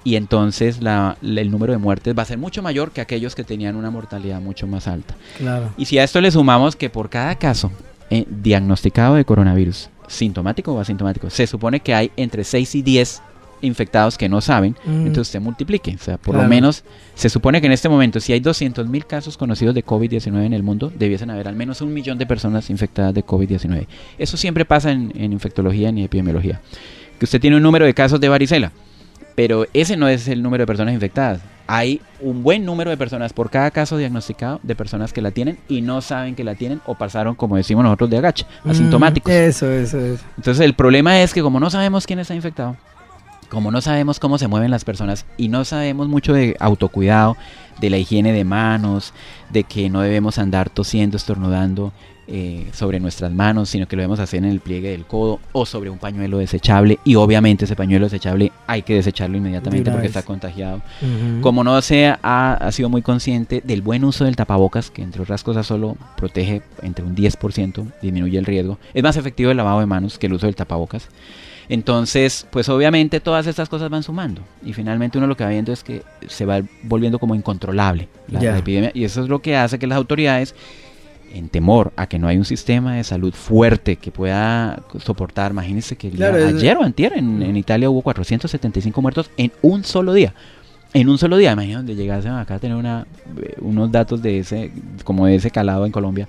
[0.06, 3.44] Y entonces la, el número de muertes va a ser mucho mayor que aquellos que
[3.44, 5.16] tenían una mortalidad mucho más alta.
[5.38, 5.72] Claro.
[5.78, 7.72] Y si a esto le sumamos que por cada caso
[8.10, 13.22] eh, diagnosticado de coronavirus, sintomático o asintomático, se supone que hay entre 6 y 10
[13.64, 15.08] infectados que no saben, mm.
[15.08, 15.96] entonces usted multiplique.
[15.96, 16.84] O sea, por lo menos
[17.16, 20.54] se supone que en este momento, si hay 200 mil casos conocidos de COVID-19 en
[20.54, 23.88] el mundo, debiesen haber al menos un millón de personas infectadas de COVID-19.
[24.18, 26.62] Eso siempre pasa en, infectología ni epidemiología.
[27.18, 28.72] Que usted tiene un número de casos de varicela,
[29.36, 31.42] pero ese no es el número de personas infectadas.
[31.66, 35.58] Hay un buen número de personas por cada caso diagnosticado de personas que la tienen
[35.70, 39.32] y no saben que la tienen o pasaron, como decimos nosotros, de agache, mm, asintomáticos.
[39.32, 40.24] eso, eso, eso.
[40.36, 42.76] Entonces el problema es que como no sabemos quién está infectado,
[43.54, 47.38] como no sabemos cómo se mueven las personas y no sabemos mucho de autocuidado,
[47.80, 49.14] de la higiene de manos,
[49.52, 51.94] de que no debemos andar tosiendo, estornudando
[52.26, 55.66] eh, sobre nuestras manos, sino que lo debemos hacer en el pliegue del codo o
[55.68, 56.98] sobre un pañuelo desechable.
[57.04, 60.82] Y obviamente ese pañuelo desechable hay que desecharlo inmediatamente porque está contagiado.
[61.42, 65.22] Como no se ha, ha, sido muy consciente del buen uso del tapabocas, que entre
[65.22, 68.80] otras cosas solo protege entre un 10%, disminuye el riesgo.
[68.96, 71.10] Es más efectivo el lavado de manos que el uso del tapabocas.
[71.70, 74.42] Entonces, pues obviamente todas estas cosas van sumando.
[74.66, 78.58] Y finalmente uno lo que va viendo es que se va volviendo como incontrolable la,
[78.58, 78.92] epidemia.
[78.94, 80.56] Y eso es lo que hace que las autoridades
[81.34, 85.96] en temor a que no hay un sistema de salud fuerte que pueda soportar, imagínense
[85.96, 90.34] que ayer o antier en, en, Italia hubo 475 muertos en un solo día.
[90.94, 93.08] En un solo día, imagínense donde llegasen acá a tener una,
[93.42, 94.72] eh, unos datos de ese,
[95.04, 96.28] como de ese calado en Colombia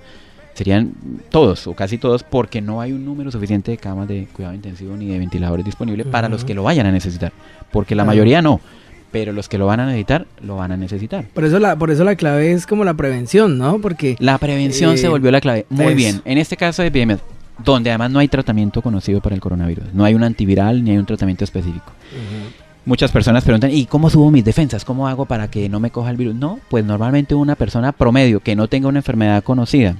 [0.55, 0.93] serían
[1.29, 4.95] todos o casi todos porque no hay un número suficiente de camas de cuidado intensivo
[4.95, 7.33] ni de ventiladores disponibles para los que lo vayan a necesitar,
[7.71, 8.61] porque la mayoría no,
[9.11, 11.25] pero los que lo van a necesitar lo van a necesitar.
[11.33, 13.79] Por eso la por eso la clave es como la prevención, ¿no?
[13.79, 15.65] Porque la prevención se eh, volvió la clave.
[15.69, 17.19] Muy bien, en este caso de epidemia
[17.63, 20.97] donde además no hay tratamiento conocido para el coronavirus, no hay un antiviral ni hay
[20.97, 21.91] un tratamiento específico.
[22.85, 24.85] Muchas personas preguntan, ¿y cómo subo mis defensas?
[24.85, 26.35] ¿Cómo hago para que no me coja el virus?
[26.35, 29.95] No, pues normalmente una persona promedio que no tenga una enfermedad conocida,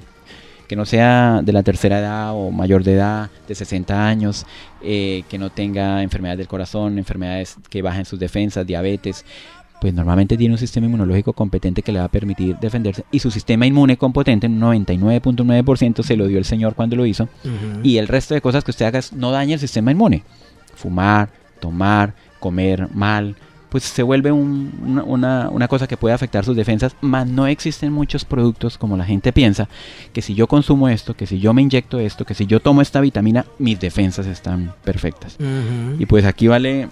[0.66, 4.46] que no sea de la tercera edad o mayor de edad, de 60 años,
[4.82, 9.24] eh, que no tenga enfermedades del corazón, enfermedades que bajen sus defensas, diabetes,
[9.80, 13.04] pues normalmente tiene un sistema inmunológico competente que le va a permitir defenderse.
[13.10, 17.28] Y su sistema inmune competente, un 99.9% se lo dio el Señor cuando lo hizo.
[17.82, 20.22] Y el resto de cosas que usted haga no daña el sistema inmune.
[20.74, 23.36] Fumar, tomar, comer mal,
[23.68, 28.24] pues se vuelve una, una, cosa que puede afectar sus defensas, mas no existen muchos
[28.24, 29.68] productos como la gente piensa,
[30.12, 32.80] que si yo consumo esto, que si yo me inyecto esto, que si yo tomo
[32.80, 35.36] esta vitamina, mis defensas están perfectas.
[35.98, 36.88] Y pues aquí vale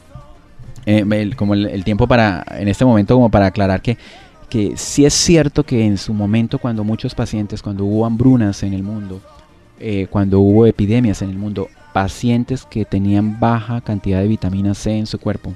[0.87, 3.96] eh, como el, tiempo para, en este momento, como para aclarar que,
[4.48, 8.74] que sí es cierto que en su momento, cuando muchos pacientes, cuando hubo hambrunas en
[8.74, 9.20] el mundo,
[9.80, 14.96] eh, cuando hubo epidemias en el mundo, pacientes que tenían baja cantidad de vitamina C
[14.98, 15.54] en su cuerpo,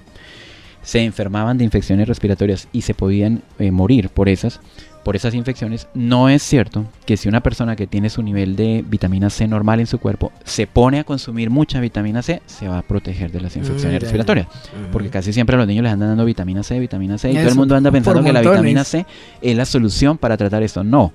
[0.89, 4.59] se enfermaban de infecciones respiratorias y se podían eh, morir por esas,
[5.05, 8.83] por esas infecciones, no es cierto que si una persona que tiene su nivel de
[8.89, 12.79] vitamina C normal en su cuerpo se pone a consumir mucha vitamina C, se va
[12.79, 14.47] a proteger de las mm, infecciones respiratorias.
[14.91, 17.49] Porque casi siempre a los niños les andan dando vitamina C, vitamina C, y todo
[17.49, 19.05] el mundo anda pensando que la vitamina C
[19.43, 20.83] es la solución para tratar esto.
[20.85, 21.13] No.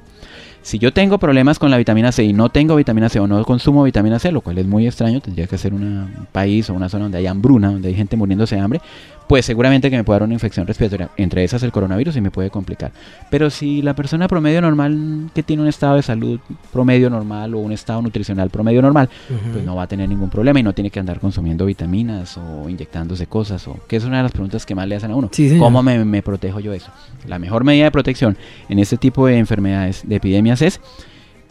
[0.63, 3.43] Si yo tengo problemas con la vitamina C y no tengo vitamina C o no
[3.43, 6.87] consumo vitamina C, lo cual es muy extraño, tendría que ser un país o una
[6.87, 8.79] zona donde hay hambruna, donde hay gente muriéndose de hambre,
[9.27, 12.31] pues seguramente que me puede dar una infección respiratoria, entre esas el coronavirus y me
[12.31, 12.91] puede complicar.
[13.29, 16.39] Pero si la persona promedio normal que tiene un estado de salud
[16.71, 19.09] promedio normal o un estado nutricional promedio normal,
[19.51, 22.69] pues no va a tener ningún problema y no tiene que andar consumiendo vitaminas o
[22.69, 25.29] inyectándose cosas o que es una de las preguntas que más le hacen a uno.
[25.59, 26.91] ¿Cómo me, protejo yo eso?
[27.27, 28.37] La mejor medida de protección
[28.69, 30.79] en este tipo de enfermedades, de epidemias es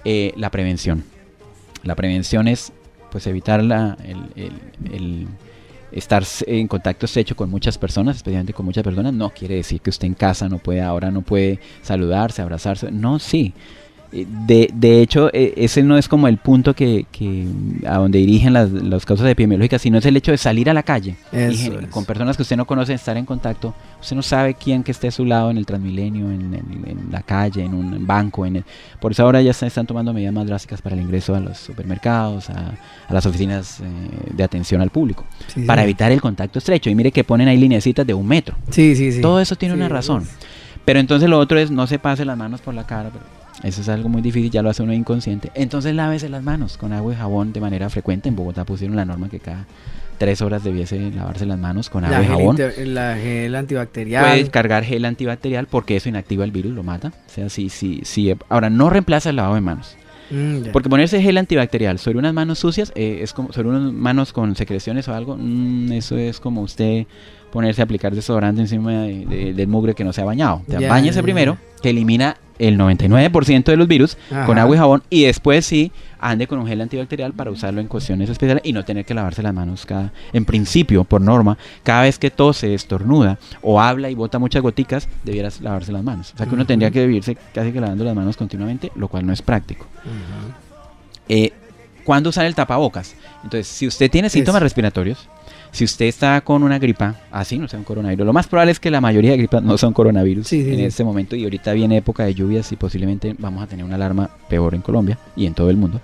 [0.05, 1.05] eh, la prevención.
[1.83, 2.73] La prevención es
[3.11, 3.97] pues evitar la,
[4.85, 5.27] el
[5.93, 9.91] estar en contacto estrecho con muchas personas, especialmente con muchas personas, no quiere decir que
[9.91, 12.91] usted en casa no puede, ahora no puede saludarse, abrazarse.
[12.91, 13.55] No, sí.
[14.13, 17.47] De, de hecho, e, ese no es como el punto que, que
[17.87, 20.83] a donde dirigen las, las, causas epidemiológicas, sino es el hecho de salir a la
[20.83, 23.75] calle y, con personas que usted no conoce, estar en contacto.
[24.03, 27.23] Usted no sabe quién que esté a su lado en el Transmilenio, en, en, la
[27.23, 28.45] calle, en un banco.
[28.45, 28.63] En
[29.01, 31.57] por eso ahora ya se están tomando medidas más drásticas para el ingreso a los
[31.57, 32.75] supermercados, a,
[33.09, 33.85] a las oficinas eh,
[34.35, 35.25] de atención al público,
[35.67, 36.91] para evitar el contacto estrecho.
[36.91, 38.57] Y mire que ponen ahí lineecitas de un metro.
[38.69, 39.23] Sí, sí, sí.
[39.23, 40.27] Todo eso tiene una razón.
[40.85, 43.11] Pero entonces lo otro es no se pase las manos por la cara.
[43.11, 43.25] Pero
[43.63, 45.51] eso es algo muy difícil, ya lo hace uno inconsciente.
[45.55, 48.29] Entonces lávese las manos con agua y jabón de manera frecuente.
[48.29, 49.67] En Bogotá pusieron la norma que cada
[50.19, 52.57] tres horas debiese lavarse las manos con agua y jabón.
[52.87, 54.25] La gel antibacterial.
[54.25, 57.09] Puedes cargar gel antibacterial porque eso inactiva el virus, lo mata.
[57.09, 58.35] O sea, sí, sí, sí.
[58.49, 59.97] Ahora, no reemplaza el lavado de manos.
[60.31, 64.33] Mm, porque ponerse gel antibacterial sobre unas manos sucias, eh, es como sobre unas manos
[64.33, 67.07] con secreciones o algo, mm, eso es como usted
[67.53, 70.63] ponerse a aplicar desodorante encima del mugre que no se ha bañado.
[70.69, 75.25] O bañese primero, que elimina el 99% de los virus con agua y jabón y
[75.25, 79.05] después sí ande con un gel antibacterial para usarlo en cuestiones especiales y no tener
[79.05, 83.81] que lavarse las manos cada en principio por norma cada vez que tose estornuda o
[83.81, 86.33] habla y bota muchas goticas debieras lavarse las manos.
[86.35, 89.27] O sea que uno tendría que vivirse casi que lavando las manos continuamente lo cual
[89.27, 89.87] no es práctico.
[91.29, 91.53] Eh,
[92.05, 93.15] ¿cuándo usar el tapabocas?
[93.45, 95.29] entonces si usted tiene síntomas respiratorios
[95.73, 98.79] si usted está con una gripa, así no sea un coronavirus, lo más probable es
[98.79, 102.25] que la mayoría de gripas no son coronavirus en este momento y ahorita viene época
[102.25, 105.71] de lluvias y posiblemente vamos a tener una alarma peor en Colombia y en todo
[105.71, 106.01] el mundo.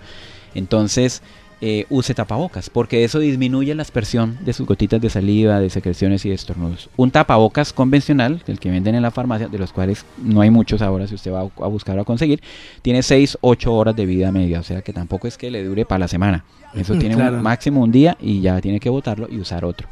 [0.54, 1.22] Entonces,
[1.60, 6.24] eh, use tapabocas, porque eso disminuye la aspersión de sus gotitas de saliva, de secreciones
[6.24, 6.88] y de estornudos.
[6.96, 10.82] Un tapabocas convencional, el que venden en la farmacia, de los cuales no hay muchos
[10.82, 12.40] ahora si usted va a buscar o a conseguir,
[12.82, 15.84] tiene 6, 8 horas de vida media, o sea que tampoco es que le dure
[15.84, 16.44] para la semana.
[16.74, 19.88] Eso tiene un máximo un día y ya tiene que botarlo y usar otro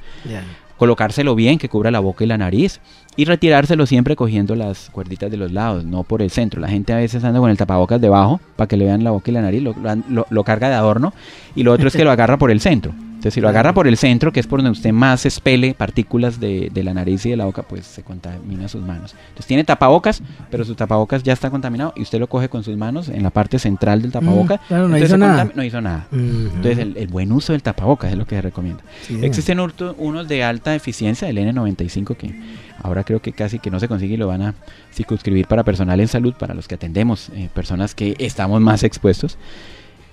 [0.77, 2.81] colocárselo bien, que cubra la boca y la nariz,
[3.17, 6.61] y retirárselo siempre cogiendo las cuerditas de los lados, no por el centro.
[6.61, 9.31] La gente a veces anda con el tapabocas debajo para que le vean la boca
[9.31, 11.12] y la nariz, lo, carga de adorno,
[11.55, 12.93] y lo otro es que lo agarra por el centro.
[13.17, 16.39] Entonces, si lo agarra por el centro, que es por donde usted más expele partículas
[16.39, 19.15] de, la nariz y de la boca, pues se contamina sus manos.
[19.29, 22.77] Entonces, tiene tapabocas, pero su tapabocas ya está contaminado y usted lo coge con sus
[22.77, 24.61] manos en la parte central del tapabocas.
[24.69, 25.51] Mm, no, hizo nada.
[25.55, 26.07] no hizo nada.
[26.13, 28.83] Entonces, el, buen uso del tapabocas es lo que se recomienda.
[29.23, 29.59] Existen
[29.97, 32.39] unos de alta eficiencia, el N95, que
[32.83, 34.55] ahora creo que casi que no se consigue y lo van a
[34.93, 39.39] circunscribir para personal en salud, para los que atendemos, eh, personas que estamos más expuestos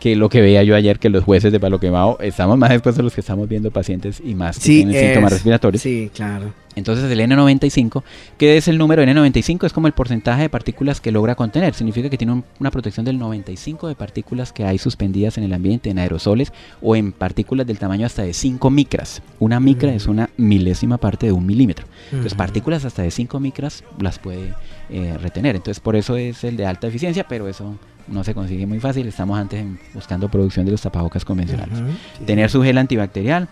[0.03, 2.99] que lo que veía yo ayer, que los jueces de palo quemado estamos más expuestos
[2.99, 5.81] a los que estamos viendo pacientes y más que tienen síntomas respiratorios.
[5.81, 6.51] Sí, claro.
[6.75, 8.03] Entonces el N95,
[8.37, 9.65] ¿qué es el número N95?
[9.65, 11.73] Es como el porcentaje de partículas que logra contener.
[11.73, 15.89] Significa que tiene una protección del 95 de partículas que hay suspendidas en el ambiente,
[15.89, 19.21] en aerosoles o en partículas del tamaño hasta de 5 micras.
[19.39, 21.85] Una micra es una milésima parte de un milímetro.
[22.11, 24.53] Entonces partículas hasta de 5 micras las puede
[24.89, 25.55] eh, retener.
[25.55, 29.07] Entonces por eso es el de alta eficiencia, pero eso no se consigue muy fácil.
[29.07, 31.79] Estamos antes buscando producción de los tapabocas convencionales.
[32.25, 33.47] Tener su gel antibacterial,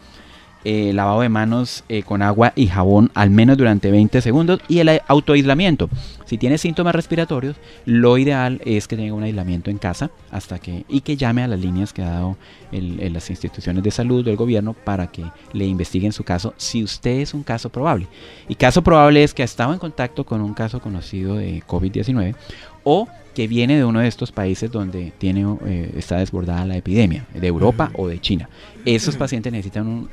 [0.63, 4.77] eh, lavado de manos eh, con agua y jabón al menos durante 20 segundos y
[4.77, 5.89] el autoaislamiento.
[6.25, 10.85] Si tiene síntomas respiratorios, lo ideal es que tenga un aislamiento en casa hasta que
[10.87, 12.37] y que llame a las líneas que ha dado
[12.71, 17.19] el, las instituciones de salud del gobierno para que le investiguen su caso si usted
[17.21, 18.07] es un caso probable.
[18.47, 22.35] Y caso probable es que ha estado en contacto con un caso conocido de COVID-19
[22.83, 27.25] o que viene de uno de estos países donde tiene, eh, está desbordada la epidemia,
[27.33, 28.49] de Europa o de China.
[28.85, 30.09] Esos pacientes necesitan un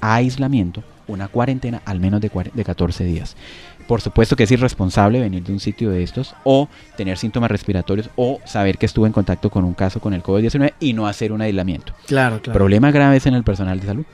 [0.00, 3.36] aislamiento, una cuarentena al menos de, de 14 días.
[3.86, 8.08] Por supuesto que es irresponsable venir de un sitio de estos o tener síntomas respiratorios
[8.16, 11.32] o saber que estuvo en contacto con un caso con el COVID-19 y no hacer
[11.32, 11.92] un aislamiento.
[12.06, 12.56] Claro, claro.
[12.56, 14.04] Problemas graves en el personal de salud.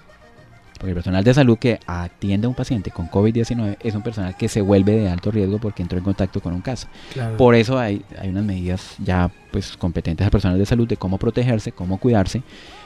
[0.81, 4.35] Porque el personal de salud que atiende a un paciente con COVID-19 es un personal
[4.35, 6.89] que se vuelve de alto riesgo porque entró en contacto con un caso.
[7.37, 11.19] Por eso hay, hay unas medidas ya pues competentes al personal de salud de cómo
[11.19, 12.43] protegerse, cómo cuidarse,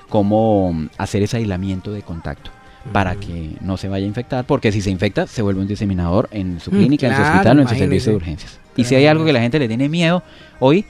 [0.08, 2.50] cómo mm, hacer ese aislamiento de contacto
[2.92, 6.28] para que no se vaya a infectar, porque si se infecta se vuelve un diseminador
[6.32, 8.58] en su mm, clínica, en su hospital o en su servicio de urgencias.
[8.76, 10.24] Y si hay algo que la gente le tiene miedo
[10.58, 10.84] hoy,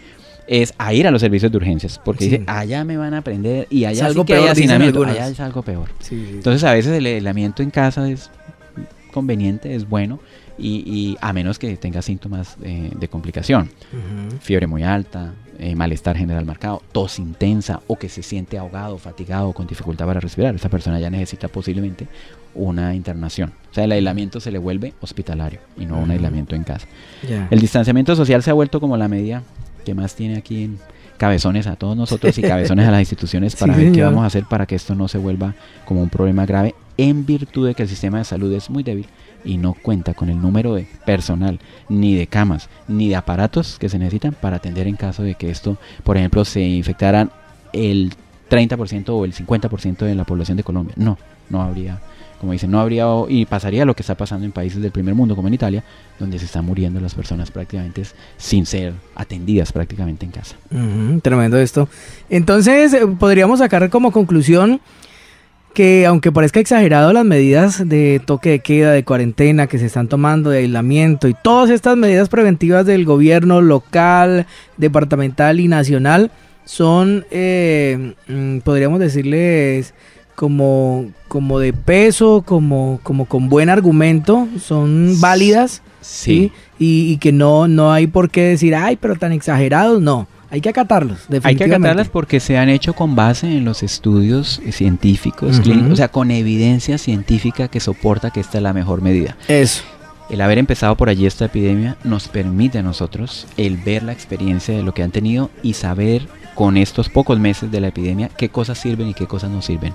[0.46, 3.66] es a ir a los servicios de urgencias, porque dice, allá me van a aprender
[3.70, 5.88] y allá sí que hay hacinamiento, allá es algo peor.
[6.10, 8.30] Entonces a veces el aislamiento en casa es
[9.12, 10.20] conveniente, es bueno,
[10.56, 13.70] y, a menos que tenga síntomas de complicación,
[14.40, 19.52] fiebre muy alta, eh, malestar general marcado, tos intensa o que se siente ahogado, fatigado,
[19.52, 22.08] con dificultad para respirar, esa persona ya necesita posiblemente
[22.56, 23.52] una internación.
[23.70, 26.86] O sea, el aislamiento se le vuelve hospitalario y no un aislamiento en casa.
[27.50, 29.42] El distanciamiento social se ha vuelto como la medida
[29.84, 30.78] que más tiene aquí en
[31.16, 34.44] cabezones a todos nosotros y cabezones a las instituciones para ver qué vamos a hacer
[34.44, 37.88] para que esto no se vuelva como un problema grave en virtud de que el
[37.88, 39.06] sistema de salud es muy débil
[39.44, 43.88] y no cuenta con el número de personal, ni de camas, ni de aparatos que
[43.88, 47.30] se necesitan para atender en caso de que esto, por ejemplo, se infectaran
[47.72, 48.12] el
[48.48, 50.94] 30% o el 50% de la población de Colombia.
[50.96, 51.18] No,
[51.50, 52.00] no habría
[52.40, 55.34] como dicen, no habría y pasaría lo que está pasando en países del primer mundo
[55.36, 55.84] como en Italia,
[56.18, 58.02] donde se están muriendo las personas prácticamente
[58.36, 60.56] sin ser atendidas prácticamente en casa.
[61.22, 61.88] tremendo esto.
[62.30, 64.80] Entonces, eh, podríamos sacar como conclusión
[65.74, 70.08] que aunque parezca exagerado las medidas de toque de queda, de cuarentena que se están
[70.08, 76.30] tomando, de aislamiento y todas estas medidas preventivas del gobierno local, departamental y nacional,
[76.64, 79.94] son, eh, mm, podríamos decirles,
[80.34, 86.52] como, como de peso, como, como con buen argumento, son válidas, ¿sí?
[86.78, 90.26] Y, que no, no hay por qué decir, ay, pero tan exagerados, no.
[90.50, 94.60] Hay que acatarlos, Hay que acatarlas porque se han hecho con base en los estudios
[94.70, 99.36] científicos, clínicos, o sea, con evidencia científica que soporta que esta es la mejor medida.
[99.48, 99.82] Eso.
[100.30, 104.76] El haber empezado por allí esta epidemia nos permite a nosotros el ver la experiencia
[104.76, 108.48] de lo que han tenido y saber con estos pocos meses de la epidemia qué
[108.48, 109.92] cosas sirven y qué cosas no sirven.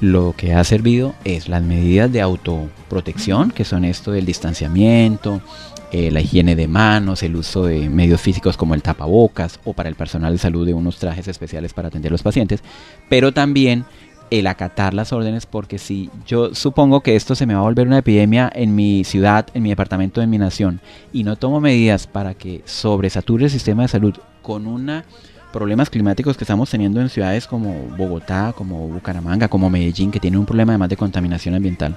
[0.00, 5.42] Lo que ha servido es las medidas de autoprotección, que son esto del distanciamiento,
[5.92, 9.88] eh, la higiene de manos, el uso de medios físicos como el tapabocas o para
[9.88, 12.62] el personal de salud de unos trajes especiales para atender a los pacientes,
[13.08, 13.84] pero también
[14.30, 17.88] el acatar las órdenes porque si yo supongo que esto se me va a volver
[17.88, 20.80] una epidemia en mi ciudad, en mi departamento, en mi nación
[21.12, 25.04] y no tomo medidas para que sobresature el sistema de salud con una
[25.52, 30.40] problemas climáticos que estamos teniendo en ciudades como Bogotá, como Bucaramanga, como Medellín, que tienen
[30.40, 31.96] un problema además de contaminación ambiental.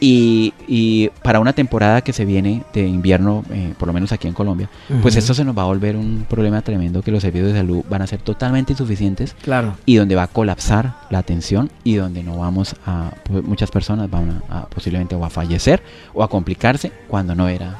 [0.00, 4.34] Y, para una temporada que se viene de invierno, eh, por lo menos aquí en
[4.34, 4.68] Colombia,
[5.00, 7.84] pues esto se nos va a volver un problema tremendo que los servicios de salud
[7.88, 9.76] van a ser totalmente insuficientes claro.
[9.86, 14.10] y donde va a colapsar la atención y donde no vamos a, pues muchas personas
[14.10, 15.82] van a, posiblemente o a fallecer
[16.12, 17.74] o a complicarse cuando no era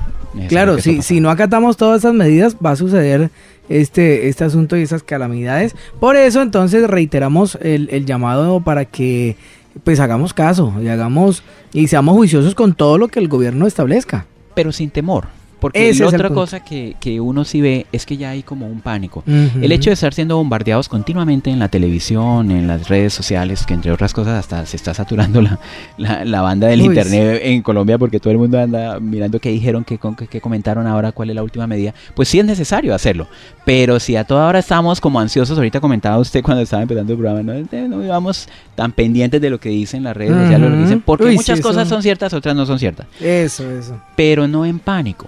[0.49, 3.31] Claro, si, si no acatamos todas esas medidas, va a suceder
[3.69, 5.75] este, este asunto y esas calamidades.
[6.01, 9.37] Por eso, entonces, reiteramos el, el llamado para que
[9.83, 14.27] pues hagamos caso y hagamos y seamos juiciosos con todo lo que el gobierno establezca.
[14.55, 15.27] Pero sin temor.
[15.65, 18.83] Porque la otra cosa que, que, uno sí ve es que ya hay como un
[18.83, 19.25] pánico.
[19.27, 23.73] El hecho de estar siendo bombardeados continuamente en la televisión, en las redes sociales, que
[23.73, 25.59] entre otras cosas hasta se está saturando la,
[25.97, 29.99] la, banda del internet en Colombia porque todo el mundo anda mirando qué dijeron, qué,
[30.29, 31.95] qué, comentaron ahora, cuál es la última medida.
[32.15, 33.27] Pues sí es necesario hacerlo.
[33.65, 37.19] Pero si a toda hora estamos como ansiosos, ahorita comentaba usted cuando estaba empezando el
[37.19, 40.77] programa, no, este, no vamos tan pendientes de lo que dicen las redes sociales, lo
[40.77, 43.07] que dicen, porque muchas cosas son ciertas, otras no son ciertas.
[43.19, 43.99] Eso, eso.
[44.15, 45.27] Pero no en pánico.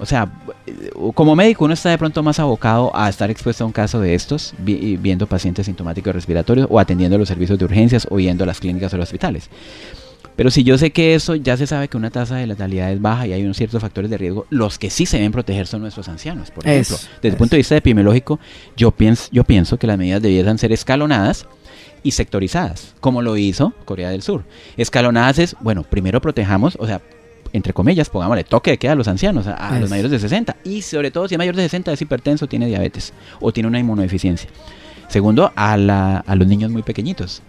[0.00, 0.30] O sea,
[1.14, 4.14] como médico uno está de pronto más abocado a estar expuesto a un caso de
[4.14, 8.60] estos, viendo pacientes sintomáticos respiratorios o atendiendo los servicios de urgencias o yendo a las
[8.60, 9.50] clínicas o los hospitales.
[10.36, 13.02] Pero si yo sé que eso ya se sabe que una tasa de letalidad es
[13.02, 15.80] baja y hay unos ciertos factores de riesgo, los que sí se deben proteger son
[15.80, 16.96] nuestros ancianos, por ejemplo.
[16.96, 18.38] Desde el punto de vista epidemiológico,
[18.76, 21.46] yo pienso, yo pienso que las medidas debieran ser escalonadas
[22.04, 24.44] y sectorizadas, como lo hizo Corea del Sur.
[24.76, 27.00] Escalonadas es, bueno, primero protejamos, o sea,
[27.52, 30.56] entre comillas, pongámosle toque de queda a los ancianos, a, los mayores de 60.
[30.64, 33.78] Y sobre todo si es mayor de 60 es hipertenso, tiene diabetes o tiene una
[33.78, 34.48] inmunodeficiencia.
[35.08, 37.42] Segundo, a, la, a los niños muy pequeñitos.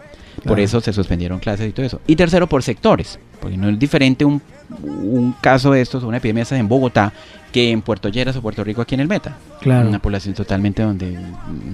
[0.46, 2.02] Por eso se suspendieron clases y todo eso.
[2.08, 3.20] Y tercero, por sectores.
[3.42, 4.42] Porque no es diferente un,
[4.84, 7.14] un caso de estos, una epidemia en Bogotá,
[7.52, 9.38] que en Puerto Lleras o Puerto Rico aquí en el Meta.
[9.62, 9.90] Claro.
[9.90, 11.18] Una población totalmente donde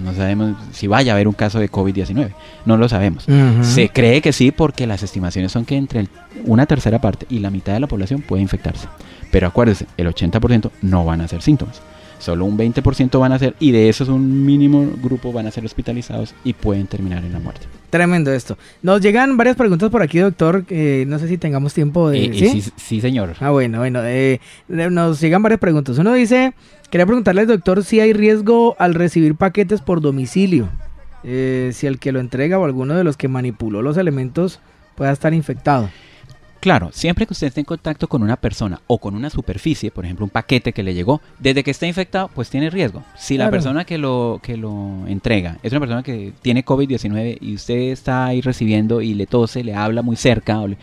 [0.04, 2.32] no sabemos si vaya a haber un caso de COVID-19.
[2.66, 3.26] No lo sabemos.
[3.62, 6.08] Se cree que sí porque las estimaciones son que entre
[6.46, 8.88] una tercera parte y la mitad de la población puede infectarse.
[9.32, 11.82] Pero acuérdense, el 80% no van a ser síntomas.
[12.20, 15.66] Solo un 20% van a ser, y de esos un mínimo grupo van a ser
[15.66, 17.68] hospitalizados y pueden terminar en la muerte.
[17.96, 18.58] Tremendo esto.
[18.82, 20.66] Nos llegan varias preguntas por aquí, doctor.
[20.70, 22.26] no sé si tengamos tiempo de.
[22.26, 22.62] Eh, eh, ¿sí?
[22.76, 23.00] ¿sí?
[23.00, 23.36] señor.
[23.40, 24.02] Ah, bueno, bueno.
[24.04, 25.98] Eh, nos llegan varias preguntas.
[25.98, 26.54] Uno dice:
[26.90, 30.68] Quería preguntarle doctor si hay riesgo al recibir paquetes por domicilio.
[31.24, 34.60] si el que lo entrega o alguno de los que manipuló los elementos
[34.96, 35.90] pueda estar infectado.
[36.60, 40.06] Claro, siempre que usted esté en contacto con una persona o con una superficie, por
[40.06, 43.04] ejemplo, un paquete que le llegó, desde que esté infectado, pues tiene riesgo.
[43.16, 47.54] Si la persona que lo, que lo entrega es una persona que tiene COVID-19 y
[47.54, 50.78] usted está ahí recibiendo y le tose, le habla muy cerca, o le,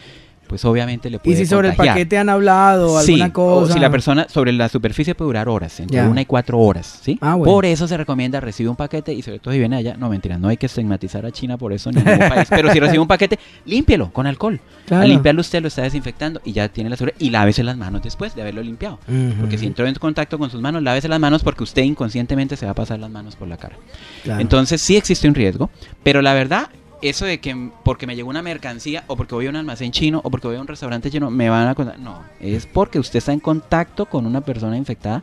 [0.52, 3.72] pues obviamente le puede Y si sobre el paquete han hablado alguna cosa.
[3.72, 6.98] O si la persona sobre la superficie puede durar horas, entre una y cuatro horas,
[7.00, 7.16] ¿sí?
[7.22, 10.10] Ah, por eso se recomienda recibir un paquete y sobre todo si viene allá, no
[10.10, 12.98] mentira, no hay que estigmatizar a China por eso en ningún país, pero si recibe
[12.98, 14.60] un paquete, límpielo con alcohol.
[14.90, 18.02] Al limpiarlo usted lo está desinfectando y ya tiene la seguridad y lávese las manos
[18.02, 18.98] después de haberlo limpiado.
[19.40, 22.66] Porque si entró en contacto con sus manos, lávese las manos porque usted inconscientemente se
[22.66, 23.76] va a pasar las manos por la cara.
[24.38, 25.70] Entonces sí existe un riesgo,
[26.02, 26.68] pero la verdad
[27.02, 30.20] eso de que porque me llegó una mercancía o porque voy a un almacén chino
[30.24, 31.98] o porque voy a un restaurante chino me van a contar.
[31.98, 35.22] No, es porque usted está en contacto con una persona infectada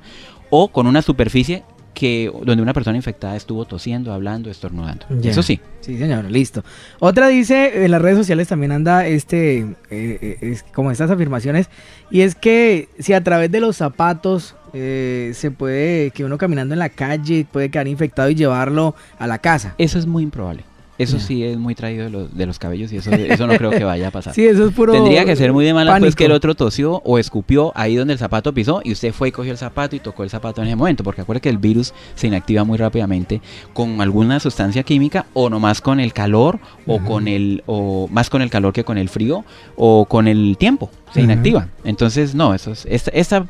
[0.50, 1.64] o con una superficie
[1.94, 5.06] que donde una persona infectada estuvo tosiendo, hablando, estornudando.
[5.22, 5.60] Eso sí.
[5.82, 6.64] Sí, señor, listo.
[7.00, 11.70] Otra dice, en las redes sociales también anda este, eh, eh, es, como estas afirmaciones,
[12.10, 16.74] y es que si a través de los zapatos eh, se puede, que uno caminando
[16.74, 19.76] en la calle puede quedar infectado y llevarlo a la casa.
[19.78, 20.69] Eso es muy improbable.
[21.00, 23.72] Eso sí es muy traído de los, de los cabellos y eso, eso no creo
[23.72, 24.34] que vaya a pasar.
[24.36, 27.02] sí, eso es puro Tendría que ser muy de mala pues que el otro tosió
[27.06, 30.00] o escupió ahí donde el zapato pisó y usted fue y cogió el zapato y
[30.00, 33.42] tocó el zapato en ese momento, porque acuerde que el virus se inactiva muy rápidamente
[33.74, 38.42] con alguna sustancia química o nomás con el calor o con el o más con
[38.42, 39.46] el calor que con el frío
[39.78, 41.70] o con el tiempo se inactiva.
[41.84, 43.46] Entonces, no, eso es, esta, esta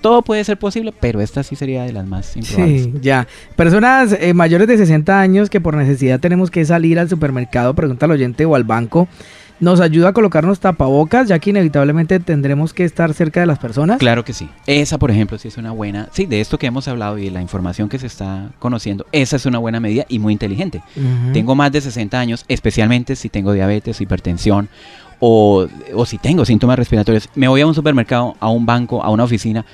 [0.00, 2.84] todo puede ser posible, pero esta sí sería de las más improbables.
[2.84, 3.26] Sí, ya.
[3.56, 8.06] Personas eh, mayores de 60 años que por necesidad tenemos que salir al supermercado, pregunta
[8.06, 9.08] al oyente o al banco.
[9.60, 13.98] ¿Nos ayuda a colocarnos tapabocas, ya que inevitablemente tendremos que estar cerca de las personas?
[13.98, 14.48] Claro que sí.
[14.66, 16.08] Esa, por ejemplo, sí es una buena.
[16.12, 19.34] Sí, de esto que hemos hablado y de la información que se está conociendo, esa
[19.34, 20.80] es una buena medida y muy inteligente.
[21.32, 24.68] Tengo más de 60 años, especialmente si tengo diabetes, hipertensión
[25.20, 29.10] o, o si tengo síntomas respiratorios, me voy a un supermercado, a un banco, a
[29.10, 29.64] una oficina,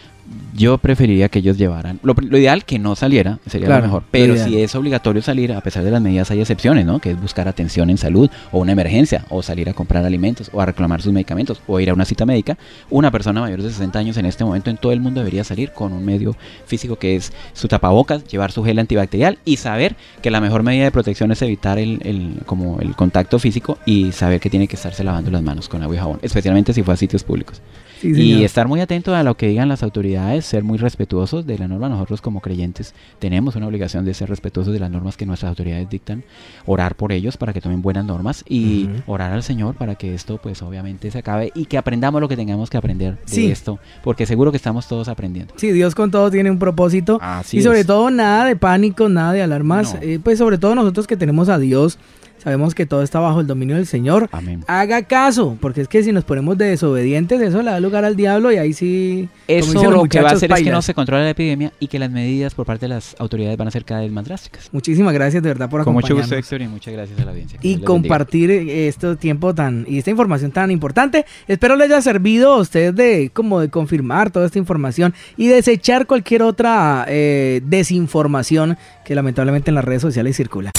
[0.56, 1.98] yo preferiría que ellos llevaran.
[2.02, 4.04] Lo, ideal que no saliera, sería lo mejor.
[4.10, 7.00] Pero si es obligatorio salir, a pesar de las medidas, hay excepciones, ¿no?
[7.00, 10.60] Que es buscar atención en salud o una emergencia, o salir a comprar alimentos, o
[10.60, 12.56] a reclamar sus medicamentos, o ir a una cita médica.
[12.90, 15.72] Una persona mayor de 60 años en este momento en todo el mundo debería salir
[15.72, 20.30] con un medio físico que es su tapabocas, llevar su gel antibacterial y saber que
[20.30, 24.40] la mejor medida de protección es evitar el, el, como el contacto físico y saber
[24.40, 26.96] que tiene que estarse lavando las manos con agua y jabón, especialmente si fue a
[26.96, 27.60] sitios públicos.
[28.02, 31.68] y estar muy atento a lo que digan las autoridades, ser muy respetuosos de la
[31.68, 31.88] norma.
[31.88, 35.88] Nosotros como creyentes tenemos una obligación de ser respetuosos de las normas que nuestras autoridades
[35.88, 36.24] dictan,
[36.66, 40.38] orar por ellos para que tomen buenas normas y orar al Señor para que esto
[40.38, 44.26] pues obviamente se acabe y que aprendamos lo que tengamos que aprender de esto, porque
[44.26, 45.54] seguro que estamos todos aprendiendo.
[45.56, 47.20] Sí, Dios con todo tiene un propósito
[47.52, 51.16] y sobre todo nada de pánico, nada de alarmas, eh, pues sobre todo nosotros que
[51.16, 51.98] tenemos a Dios
[52.45, 54.28] Sabemos que todo está bajo el dominio del Señor.
[54.30, 54.64] Amén.
[54.66, 58.16] Haga caso, porque es que si nos ponemos de desobedientes, eso le da lugar al
[58.16, 59.30] diablo y ahí sí.
[59.49, 61.99] Eso lo que va a hacer es que no se controle la epidemia y que
[61.99, 64.68] las medidas por parte de las autoridades van a ser cada vez más drásticas.
[64.72, 66.11] Muchísimas gracias de verdad por acompañarnos.
[66.11, 67.59] Con mucho gusto, Héctor, y muchas gracias a la audiencia.
[67.62, 71.24] Y compartir este tiempo tan y esta información tan importante.
[71.49, 76.07] Espero les haya servido a ustedes de como de confirmar toda esta información y desechar
[76.07, 80.72] cualquier otra eh, desinformación que lamentablemente en las redes sociales circula.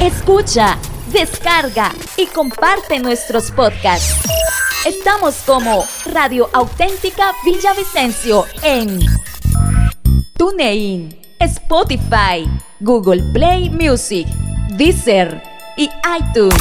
[0.00, 0.76] Escucha,
[1.14, 4.28] descarga y comparte nuestros podcasts.
[4.84, 8.98] Estamos como Radio Auténtica Villavicencio en
[10.36, 12.50] TuneIn, Spotify,
[12.80, 14.26] Google Play Music,
[14.70, 15.40] Deezer
[15.76, 15.88] y
[16.18, 16.60] iTunes.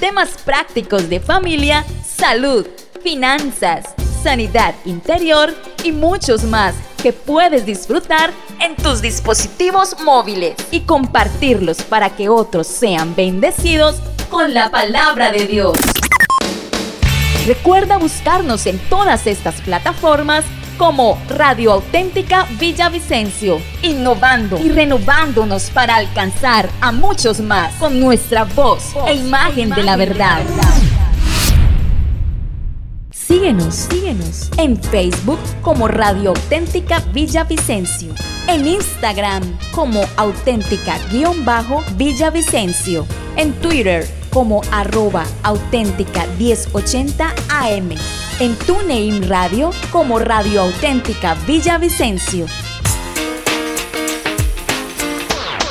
[0.00, 2.66] Temas prácticos de familia, salud,
[3.02, 5.54] finanzas, sanidad interior
[5.84, 8.30] y muchos más que puedes disfrutar
[8.60, 13.96] en tus dispositivos móviles y compartirlos para que otros sean bendecidos
[14.28, 15.76] con la palabra de Dios.
[17.46, 20.44] Recuerda buscarnos en todas estas plataformas
[20.76, 28.94] como Radio Auténtica Villavicencio, innovando y renovándonos para alcanzar a muchos más con nuestra voz
[29.06, 30.42] e imagen de la verdad.
[33.30, 38.12] Síguenos, síguenos en Facebook como Radio Auténtica Villavicencio,
[38.48, 43.06] en Instagram como auténtica-villavicencio,
[43.36, 47.90] en Twitter como arroba auténtica 1080 AM,
[48.40, 52.46] en TuneIn Radio como Radio Auténtica Villavicencio